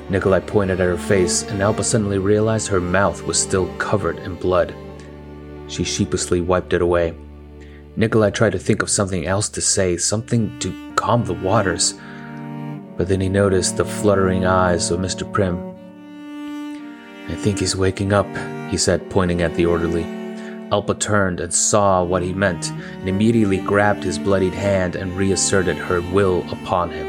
Nikolai 0.10 0.39
pointed 0.39 0.81
at 0.81 0.88
her 0.88 0.98
face, 0.98 1.43
and 1.43 1.62
Alba 1.62 1.84
suddenly 1.84 2.17
realized 2.17 2.67
her 2.69 2.81
mouth 2.81 3.22
was 3.22 3.39
still 3.39 3.67
covered 3.77 4.17
in 4.17 4.34
blood. 4.34 4.74
She 5.67 5.84
sheepishly 5.84 6.41
wiped 6.41 6.74
it 6.74 6.81
away. 6.81 7.13
Nikolai 7.96 8.31
tried 8.31 8.53
to 8.53 8.60
think 8.60 8.81
of 8.81 8.89
something 8.89 9.27
else 9.27 9.48
to 9.50 9.62
say, 9.62 9.96
something 9.96 10.57
to 10.57 10.93
calm 10.96 11.24
the 11.24 11.34
waters, 11.34 11.93
but 12.97 13.07
then 13.07 13.21
he 13.21 13.29
noticed 13.29 13.77
the 13.77 13.85
fluttering 13.85 14.45
eyes 14.45 14.91
of 14.91 14.99
Mr. 14.99 15.31
Prim. 15.31 15.75
I 17.29 17.35
think 17.35 17.59
he's 17.59 17.75
waking 17.75 18.11
up, 18.11 18.27
he 18.69 18.77
said, 18.77 19.09
pointing 19.09 19.41
at 19.41 19.53
the 19.55 19.65
orderly. 19.65 20.03
Alba 20.71 20.95
turned 20.95 21.39
and 21.39 21.53
saw 21.53 22.03
what 22.03 22.23
he 22.23 22.33
meant, 22.33 22.71
and 22.71 23.07
immediately 23.07 23.59
grabbed 23.59 24.03
his 24.03 24.17
bloodied 24.17 24.53
hand 24.53 24.95
and 24.95 25.15
reasserted 25.15 25.77
her 25.77 26.01
will 26.01 26.39
upon 26.51 26.89
him. 26.89 27.07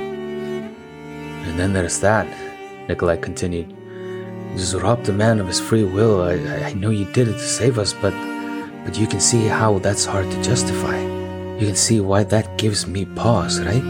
And 1.49 1.59
then 1.59 1.73
there's 1.73 2.01
that, 2.01 2.27
Nikolai 2.89 3.17
continued. 3.17 3.71
You 3.71 4.59
just 4.59 4.75
robbed 4.75 5.09
a 5.09 5.13
man 5.13 5.41
of 5.41 5.47
his 5.47 5.61
free 5.61 5.85
will. 5.85 6.23
I, 6.23 6.35
I 6.67 6.73
know 6.75 6.91
you 6.91 7.11
did 7.13 7.29
it 7.29 7.33
to 7.33 7.39
save 7.39 7.79
us, 7.79 7.95
but 7.95 8.15
but 8.85 8.99
you 8.99 9.07
can 9.07 9.21
see 9.21 9.47
how 9.47 9.79
that's 9.81 10.07
hard 10.07 10.31
to 10.31 10.43
justify. 10.43 10.99
You 11.59 11.67
can 11.67 11.77
see 11.77 12.01
why 12.01 12.25
that 12.25 12.57
gives 12.57 12.87
me 12.87 13.05
pause, 13.05 13.61
right? 13.61 13.83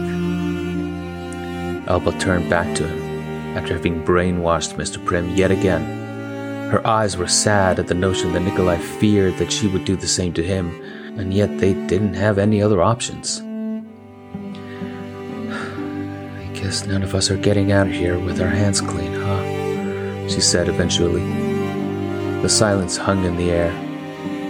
Alba 1.89 2.17
turned 2.19 2.49
back 2.49 2.73
to 2.75 2.87
him 2.87 3.57
after 3.57 3.73
having 3.73 4.05
brainwashed 4.05 4.75
Mr. 4.75 5.03
Prim 5.03 5.35
yet 5.35 5.51
again 5.51 5.99
her 6.69 6.85
eyes 6.85 7.17
were 7.17 7.27
sad 7.27 7.79
at 7.79 7.87
the 7.87 7.95
notion 7.95 8.31
that 8.31 8.41
Nikolai 8.41 8.77
feared 8.77 9.37
that 9.37 9.51
she 9.51 9.67
would 9.67 9.85
do 9.85 9.95
the 9.95 10.07
same 10.07 10.33
to 10.33 10.43
him, 10.43 10.69
and 11.17 11.33
yet 11.33 11.57
they 11.57 11.73
didn't 11.73 12.13
have 12.13 12.37
any 12.37 12.61
other 12.61 12.83
options. 12.83 13.39
I 15.49 16.47
guess 16.53 16.85
none 16.85 17.01
of 17.01 17.15
us 17.15 17.31
are 17.31 17.37
getting 17.37 17.71
out 17.71 17.87
of 17.87 17.93
here 17.93 18.19
with 18.19 18.39
our 18.39 18.49
hands 18.49 18.81
clean, 18.81 19.13
huh? 19.13 20.27
She 20.27 20.41
said 20.41 20.69
eventually. 20.69 21.23
The 22.43 22.49
silence 22.49 22.97
hung 22.97 23.25
in 23.25 23.35
the 23.35 23.49
air. 23.49 23.73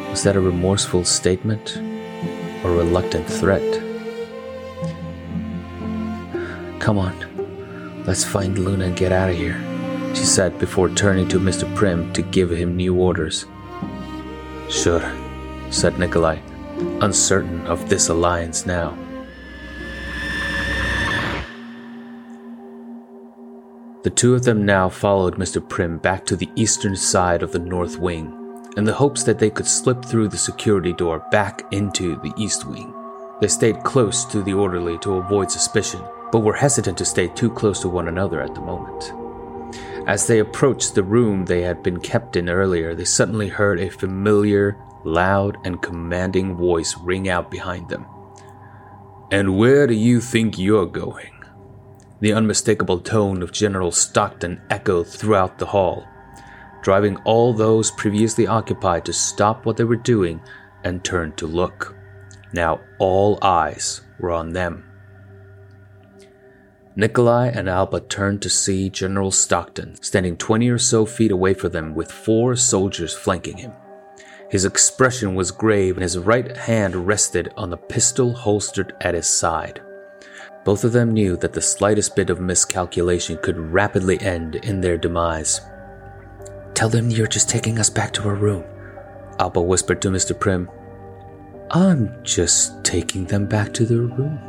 Was 0.10 0.24
that 0.24 0.36
a 0.36 0.42
remorseful 0.42 1.06
statement 1.06 1.78
or 2.66 2.72
a 2.72 2.78
reluctant 2.80 3.28
threat? 3.28 3.62
Come 6.82 6.98
on, 6.98 7.16
let's 8.10 8.26
find 8.26 8.58
Luna 8.58 8.86
and 8.86 8.98
get 8.98 9.12
out 9.12 9.30
of 9.30 9.38
here 9.38 9.70
she 10.16 10.26
said 10.26 10.58
before 10.58 10.90
turning 10.90 11.28
to 11.28 11.40
Mr. 11.40 11.74
Prim 11.76 12.12
to 12.14 12.22
give 12.22 12.50
him 12.50 12.76
new 12.76 12.96
orders. 12.96 13.46
Sure, 14.70 15.04
said 15.70 16.00
Nikolai, 16.00 16.40
uncertain 17.02 17.66
of 17.68 17.90
this 17.90 18.10
alliance 18.10 18.66
now. 18.66 18.98
The 24.04 24.10
two 24.10 24.34
of 24.34 24.44
them 24.44 24.66
now 24.66 24.90
followed 24.90 25.36
Mr. 25.36 25.68
Prim 25.68 25.98
back 26.00 26.26
to 26.26 26.36
the 26.36 26.50
eastern 26.56 26.96
side 26.96 27.44
of 27.44 27.52
the 27.52 27.60
north 27.60 28.00
wing, 28.00 28.34
in 28.78 28.86
the 28.86 28.94
hopes 28.94 29.24
that 29.24 29.40
they 29.40 29.50
could 29.50 29.68
slip 29.68 30.04
through 30.04 30.30
the 30.30 30.38
security 30.38 30.94
door 30.94 31.24
back 31.32 31.62
into 31.72 32.16
the 32.22 32.34
east 32.38 32.66
wing. 32.66 32.94
They 33.42 33.48
stayed 33.48 33.84
close 33.84 34.26
to 34.26 34.42
the 34.42 34.54
orderly 34.54 34.98
to 35.00 35.16
avoid 35.16 35.52
suspicion, 35.52 36.02
but 36.32 36.40
were 36.40 36.54
hesitant 36.54 36.98
to 36.98 37.06
stay 37.06 37.28
too 37.28 37.50
close 37.50 37.80
to 37.82 37.90
one 37.90 38.08
another 38.08 38.42
at 38.42 38.54
the 38.56 38.62
moment. 38.62 39.14
As 40.08 40.26
they 40.26 40.40
approached 40.40 40.96
the 40.96 41.04
room 41.04 41.46
they 41.46 41.62
had 41.62 41.84
been 41.84 42.00
kept 42.00 42.36
in 42.36 42.50
earlier, 42.50 42.96
they 42.96 43.06
suddenly 43.06 43.48
heard 43.48 43.80
a 43.80 43.90
familiar, 43.90 44.78
loud, 45.04 45.58
and 45.66 45.82
commanding 45.82 46.56
voice 46.56 46.98
ring 46.98 47.30
out 47.30 47.52
behind 47.52 47.90
them. 47.90 48.06
And 49.32 49.58
where 49.58 49.86
do 49.86 49.94
you 49.94 50.22
think 50.22 50.58
you're 50.58 50.88
going? 50.88 51.32
The 52.22 52.34
unmistakable 52.34 53.00
tone 53.00 53.44
of 53.44 53.52
General 53.52 53.92
Stockton 53.92 54.62
echoed 54.70 55.08
throughout 55.08 55.60
the 55.60 55.68
hall, 55.68 56.08
driving 56.82 57.18
all 57.18 57.54
those 57.54 57.92
previously 57.92 58.48
occupied 58.48 59.06
to 59.06 59.14
stop 59.14 59.66
what 59.66 59.78
they 59.78 59.84
were 59.84 59.96
doing 59.96 60.42
and 60.84 61.04
turn 61.04 61.34
to 61.34 61.46
look. 61.46 61.96
Now 62.52 62.82
all 62.98 63.38
eyes 63.42 64.02
were 64.20 64.32
on 64.32 64.54
them. 64.54 64.86
Nikolai 66.96 67.48
and 67.48 67.70
Alba 67.70 68.02
turned 68.02 68.42
to 68.42 68.50
see 68.50 68.90
General 68.90 69.32
Stockton 69.32 69.96
standing 70.02 70.36
20 70.36 70.70
or 70.70 70.78
so 70.78 71.06
feet 71.06 71.32
away 71.32 71.54
from 71.54 71.72
them 71.72 71.94
with 71.94 72.12
four 72.12 72.56
soldiers 72.56 73.16
flanking 73.16 73.58
him. 73.58 73.74
His 74.50 74.66
expression 74.66 75.36
was 75.36 75.52
grave 75.52 75.96
and 75.96 76.04
his 76.04 76.18
right 76.18 76.58
hand 76.58 77.08
rested 77.08 77.54
on 77.56 77.70
the 77.70 77.78
pistol 77.78 78.34
holstered 78.34 78.96
at 79.02 79.14
his 79.14 79.28
side. 79.28 79.82
Both 80.66 80.84
of 80.84 80.92
them 80.92 81.14
knew 81.14 81.38
that 81.38 81.54
the 81.54 81.62
slightest 81.62 82.16
bit 82.16 82.30
of 82.30 82.42
miscalculation 82.42 83.38
could 83.38 83.58
rapidly 83.58 84.20
end 84.22 84.56
in 84.56 84.82
their 84.82 84.98
demise. 84.98 85.62
Tell 86.74 86.90
them 86.90 87.10
you're 87.10 87.28
just 87.28 87.50
taking 87.50 87.78
us 87.78 87.90
back 87.90 88.12
to 88.14 88.28
our 88.28 88.36
room, 88.36 88.64
Alba 89.38 89.62
whispered 89.62 90.02
to 90.02 90.10
Mr. 90.10 90.38
Prim. 90.38 90.70
I'm 91.72 92.12
just 92.24 92.84
taking 92.84 93.26
them 93.26 93.46
back 93.46 93.74
to 93.76 93.86
their 93.86 94.00
room 94.00 94.49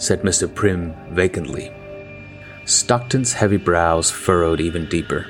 said 0.00 0.22
Mr. 0.22 0.52
Prim 0.52 0.94
vacantly. 1.14 1.70
Stockton's 2.64 3.34
heavy 3.34 3.58
brows 3.58 4.10
furrowed 4.10 4.60
even 4.60 4.88
deeper. 4.88 5.26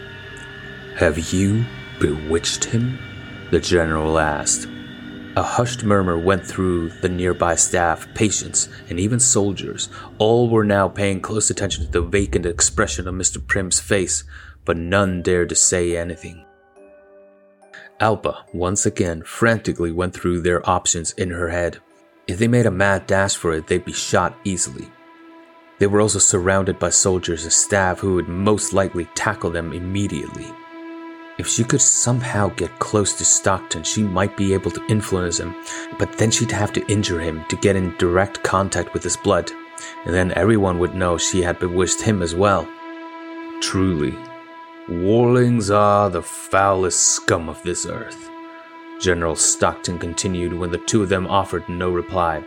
Have 0.97 1.33
you 1.33 1.65
bewitched 1.99 2.65
him? 2.65 2.99
The 3.51 3.61
general 3.61 4.19
asked. 4.19 4.69
A 5.37 5.43
hushed 5.43 5.85
murmur 5.85 6.19
went 6.19 6.47
through 6.47 6.91
the 7.01 7.09
nearby 7.09 7.55
staff, 7.57 8.07
patients, 8.15 8.69
and 8.89 9.01
even 9.01 9.19
soldiers. 9.19 9.89
All 10.19 10.49
were 10.49 10.65
now 10.65 10.89
paying 10.89 11.21
close 11.21 11.51
attention 11.51 11.87
to 11.87 11.91
the 11.91 12.03
vacant 12.03 12.47
expression 12.47 13.09
of 13.09 13.15
Mr. 13.15 13.45
Prim's 13.45 13.81
face, 13.81 14.25
but 14.65 14.77
none 14.77 15.23
dared 15.23 15.49
to 15.49 15.55
say 15.55 15.97
anything. 15.97 16.45
Alba, 17.99 18.45
once 18.53 18.87
again, 18.87 19.23
frantically 19.23 19.93
went 19.93 20.15
through 20.15 20.41
their 20.41 20.69
options 20.69 21.13
in 21.13 21.31
her 21.31 21.49
head. 21.49 21.79
If 22.27 22.39
they 22.39 22.49
made 22.49 22.67
a 22.67 22.71
mad 22.71 23.07
dash 23.07 23.37
for 23.37 23.53
it, 23.53 23.67
they'd 23.67 23.85
be 23.85 23.93
shot 23.93 24.37
easily. 24.45 24.89
They 25.79 25.87
were 25.87 26.01
also 26.01 26.19
surrounded 26.19 26.79
by 26.79 26.91
soldiers 26.91 27.45
and 27.45 27.53
staff 27.53 28.01
who 28.01 28.15
would 28.15 28.29
most 28.29 28.73
likely 28.73 29.07
tackle 29.15 29.51
them 29.51 29.73
immediately. 29.73 30.53
If 31.39 31.49
she 31.49 31.65
could 31.65 31.81
somehow 31.81 32.49
get 32.49 32.79
close 32.79 33.15
to 33.15 33.25
Stockton, 33.25 33.83
she 33.83 34.03
might 34.03 34.37
be 34.37 34.53
able 34.53 34.71
to 34.73 34.87
influence 34.89 35.41
him, 35.41 35.55
but 35.99 36.19
then 36.19 36.31
she'd 36.31 36.51
have 36.51 36.73
to 36.75 36.87
injure 36.87 37.19
him 37.19 37.45
to 37.49 37.57
get 37.57 37.77
in 37.77 37.97
direct 37.97 38.43
contact 38.43 38.93
with 38.93 39.03
his 39.03 39.17
blood, 39.17 39.51
and 40.05 40.15
then 40.15 40.33
everyone 40.33 40.79
would 40.79 40.95
know 40.95 41.17
she 41.17 41.41
had 41.41 41.59
bewitched 41.59 42.03
him 42.03 42.21
as 42.21 42.35
well. 42.35 42.69
Truly, 43.63 44.15
warlings 44.89 45.71
are 45.71 46.11
the 46.11 46.23
foulest 46.23 47.01
scum 47.01 47.49
of 47.49 47.63
this 47.63 47.87
earth. 47.87 48.30
General 49.01 49.35
Stockton 49.35 49.99
continued 49.99 50.53
when 50.53 50.71
the 50.71 50.79
two 50.79 51.03
of 51.03 51.09
them 51.09 51.27
offered 51.27 51.67
no 51.69 51.91
reply. 51.91 52.45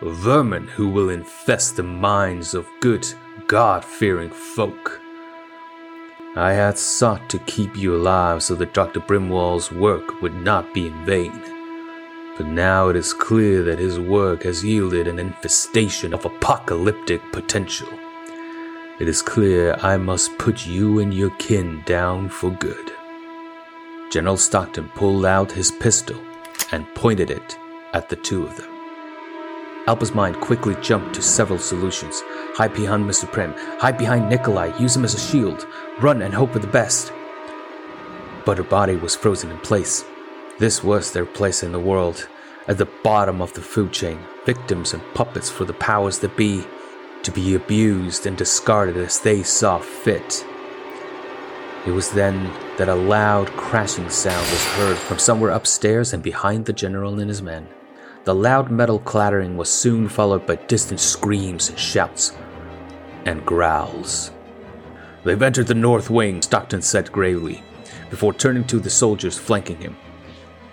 Vermin 0.00 0.68
who 0.68 0.88
will 0.88 1.10
infest 1.10 1.76
the 1.76 1.82
minds 1.82 2.54
of 2.54 2.68
good, 2.80 3.06
God 3.48 3.84
fearing 3.84 4.30
folk. 4.30 5.00
I 6.36 6.52
had 6.52 6.78
sought 6.78 7.28
to 7.30 7.38
keep 7.40 7.76
you 7.76 7.96
alive 7.96 8.42
so 8.42 8.54
that 8.54 8.74
Dr. 8.74 9.00
Brimwall's 9.00 9.70
work 9.70 10.22
would 10.22 10.34
not 10.34 10.72
be 10.72 10.86
in 10.86 11.04
vain. 11.04 11.32
But 12.38 12.46
now 12.46 12.88
it 12.88 12.96
is 12.96 13.12
clear 13.12 13.62
that 13.64 13.78
his 13.78 14.00
work 14.00 14.44
has 14.44 14.64
yielded 14.64 15.06
an 15.06 15.18
infestation 15.18 16.14
of 16.14 16.24
apocalyptic 16.24 17.20
potential. 17.32 17.88
It 18.98 19.08
is 19.08 19.20
clear 19.20 19.74
I 19.82 19.96
must 19.96 20.38
put 20.38 20.66
you 20.66 21.00
and 21.00 21.12
your 21.12 21.30
kin 21.38 21.82
down 21.84 22.28
for 22.28 22.50
good. 22.50 22.92
General 24.12 24.36
Stockton 24.36 24.90
pulled 24.90 25.24
out 25.24 25.50
his 25.50 25.70
pistol 25.70 26.20
and 26.70 26.86
pointed 26.94 27.30
it 27.30 27.56
at 27.94 28.10
the 28.10 28.16
two 28.16 28.42
of 28.42 28.54
them. 28.58 28.68
Alba's 29.86 30.14
mind 30.14 30.38
quickly 30.38 30.76
jumped 30.82 31.14
to 31.14 31.22
several 31.22 31.58
solutions. 31.58 32.22
Hide 32.54 32.74
behind 32.74 33.06
Mr. 33.06 33.24
Prim, 33.32 33.54
hide 33.78 33.96
behind 33.96 34.28
Nikolai, 34.28 34.78
use 34.78 34.94
him 34.94 35.06
as 35.06 35.14
a 35.14 35.18
shield, 35.18 35.66
run 35.98 36.20
and 36.20 36.34
hope 36.34 36.52
for 36.52 36.58
the 36.58 36.66
best. 36.66 37.10
But 38.44 38.58
her 38.58 38.64
body 38.64 38.96
was 38.96 39.16
frozen 39.16 39.50
in 39.50 39.56
place. 39.60 40.04
This 40.58 40.84
was 40.84 41.12
their 41.12 41.24
place 41.24 41.62
in 41.62 41.72
the 41.72 41.80
world, 41.80 42.28
at 42.68 42.76
the 42.76 42.90
bottom 43.02 43.40
of 43.40 43.54
the 43.54 43.62
food 43.62 43.92
chain, 43.92 44.18
victims 44.44 44.92
and 44.92 45.02
puppets 45.14 45.48
for 45.48 45.64
the 45.64 45.72
powers 45.72 46.18
that 46.18 46.36
be, 46.36 46.66
to 47.22 47.32
be 47.32 47.54
abused 47.54 48.26
and 48.26 48.36
discarded 48.36 48.98
as 48.98 49.20
they 49.20 49.42
saw 49.42 49.78
fit. 49.78 50.44
It 51.84 51.90
was 51.90 52.10
then 52.10 52.52
that 52.78 52.88
a 52.88 52.94
loud 52.94 53.48
crashing 53.50 54.08
sound 54.08 54.48
was 54.50 54.64
heard 54.74 54.96
from 54.96 55.18
somewhere 55.18 55.50
upstairs 55.50 56.12
and 56.12 56.22
behind 56.22 56.64
the 56.64 56.72
general 56.72 57.18
and 57.18 57.28
his 57.28 57.42
men. 57.42 57.66
The 58.24 58.34
loud 58.34 58.70
metal 58.70 59.00
clattering 59.00 59.56
was 59.56 59.68
soon 59.68 60.08
followed 60.08 60.46
by 60.46 60.56
distant 60.56 61.00
screams 61.00 61.68
and 61.68 61.78
shouts 61.78 62.36
and 63.24 63.44
growls. 63.44 64.30
They've 65.24 65.42
entered 65.42 65.66
the 65.66 65.74
north 65.74 66.08
wing, 66.08 66.40
Stockton 66.42 66.82
said 66.82 67.10
gravely, 67.10 67.64
before 68.10 68.32
turning 68.32 68.64
to 68.68 68.78
the 68.78 68.90
soldiers 68.90 69.38
flanking 69.38 69.78
him. 69.78 69.96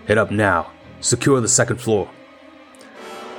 Head 0.08 0.20
up 0.20 0.30
now. 0.30 0.72
Secure 1.02 1.42
the 1.42 1.48
second 1.48 1.78
floor. 1.78 2.10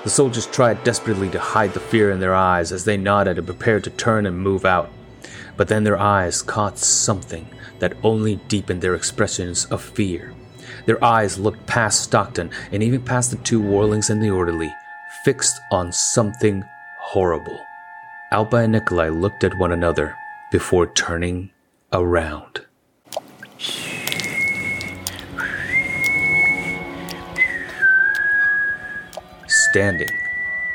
The 0.02 0.10
soldiers 0.10 0.46
tried 0.46 0.82
desperately 0.82 1.28
to 1.30 1.38
hide 1.38 1.74
the 1.74 1.80
fear 1.80 2.10
in 2.10 2.20
their 2.20 2.34
eyes 2.34 2.72
as 2.72 2.84
they 2.84 2.96
nodded 2.96 3.38
and 3.38 3.46
prepared 3.46 3.84
to 3.84 3.90
turn 3.90 4.26
and 4.26 4.38
move 4.38 4.64
out. 4.64 4.90
But 5.56 5.68
then 5.68 5.84
their 5.84 5.98
eyes 5.98 6.42
caught 6.42 6.78
something 6.78 7.48
that 7.78 7.96
only 8.02 8.36
deepened 8.48 8.82
their 8.82 8.94
expressions 8.94 9.64
of 9.66 9.82
fear. 9.82 10.32
Their 10.86 11.02
eyes 11.04 11.38
looked 11.38 11.66
past 11.66 12.02
Stockton 12.02 12.50
and 12.72 12.82
even 12.82 13.02
past 13.02 13.30
the 13.30 13.36
two 13.38 13.60
warlings 13.60 14.10
and 14.10 14.22
the 14.22 14.30
orderly, 14.30 14.72
fixed 15.24 15.60
on 15.70 15.92
something 15.92 16.64
horrible. 16.98 17.58
Alba 18.32 18.58
and 18.58 18.72
Nikolai 18.72 19.08
looked 19.08 19.44
at 19.44 19.58
one 19.58 19.72
another 19.72 20.16
before 20.50 20.92
turning 20.92 21.50
around. 21.92 22.64
Standing 29.46 30.08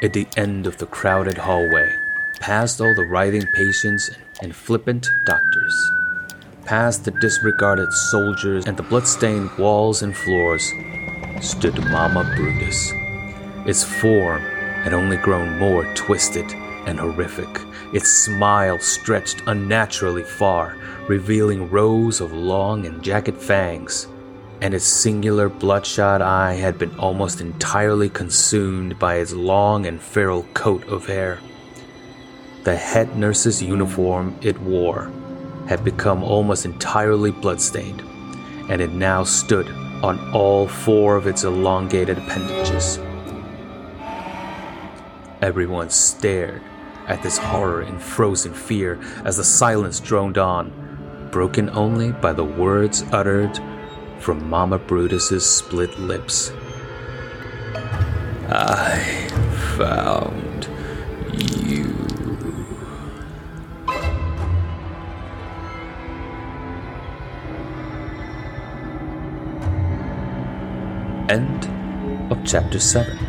at 0.03 0.13
the 0.13 0.27
end 0.37 0.67
of 0.67 0.77
the 0.77 0.85
crowded 0.85 1.37
hallway, 1.37 1.89
past 2.39 2.81
all 2.81 2.93
the 2.93 3.05
writhing 3.05 3.47
patients 3.55 4.09
and 4.09 4.24
flippant 4.55 5.09
doctors, 5.25 5.91
past 6.65 7.05
the 7.05 7.11
disregarded 7.11 7.91
soldiers 7.93 8.65
and 8.65 8.75
the 8.75 8.83
blood-stained 8.83 9.49
walls 9.57 10.01
and 10.01 10.15
floors, 10.15 10.71
stood 11.41 11.77
Mama 11.85 12.23
Brutus. 12.35 12.91
Its 13.65 13.83
form 13.83 14.41
had 14.83 14.93
only 14.93 15.17
grown 15.17 15.57
more 15.57 15.85
twisted 15.95 16.45
and 16.85 16.99
horrific. 16.99 17.49
Its 17.93 18.09
smile 18.09 18.79
stretched 18.79 19.41
unnaturally 19.47 20.23
far, 20.23 20.77
revealing 21.07 21.69
rows 21.69 22.21
of 22.21 22.33
long 22.33 22.85
and 22.85 23.03
jagged 23.03 23.37
fangs, 23.37 24.07
and 24.61 24.73
its 24.73 24.85
singular 24.85 25.49
bloodshot 25.49 26.21
eye 26.21 26.53
had 26.53 26.77
been 26.77 26.93
almost 26.99 27.41
entirely 27.41 28.09
consumed 28.09 28.97
by 28.99 29.15
its 29.15 29.33
long 29.33 29.85
and 29.85 30.01
feral 30.01 30.43
coat 30.53 30.87
of 30.87 31.07
hair. 31.07 31.39
The 32.65 32.75
head 32.75 33.15
nurse's 33.15 33.61
uniform 33.61 34.35
it 34.41 34.59
wore 34.59 35.11
had 35.67 35.83
become 35.83 36.23
almost 36.23 36.65
entirely 36.65 37.29
bloodstained, 37.29 38.01
and 38.69 38.81
it 38.81 38.91
now 38.91 39.23
stood 39.23 39.67
on 40.03 40.31
all 40.33 40.67
four 40.67 41.15
of 41.15 41.27
its 41.27 41.43
elongated 41.43 42.17
appendages. 42.17 42.97
Everyone 45.43 45.91
stared 45.91 46.63
at 47.07 47.21
this 47.21 47.37
horror 47.37 47.83
in 47.83 47.99
frozen 47.99 48.55
fear 48.55 48.99
as 49.23 49.37
the 49.37 49.43
silence 49.43 49.99
droned 49.99 50.39
on, 50.39 51.29
broken 51.31 51.69
only 51.69 52.13
by 52.13 52.33
the 52.33 52.43
words 52.43 53.03
uttered 53.11 53.59
from 54.19 54.49
Mama 54.49 54.79
Brutus's 54.79 55.47
split 55.47 55.99
lips. 55.99 56.51
I 58.49 59.27
found 59.77 60.44
End 71.35 71.65
of 72.31 72.37
chapter 72.45 72.79
7. 72.79 73.24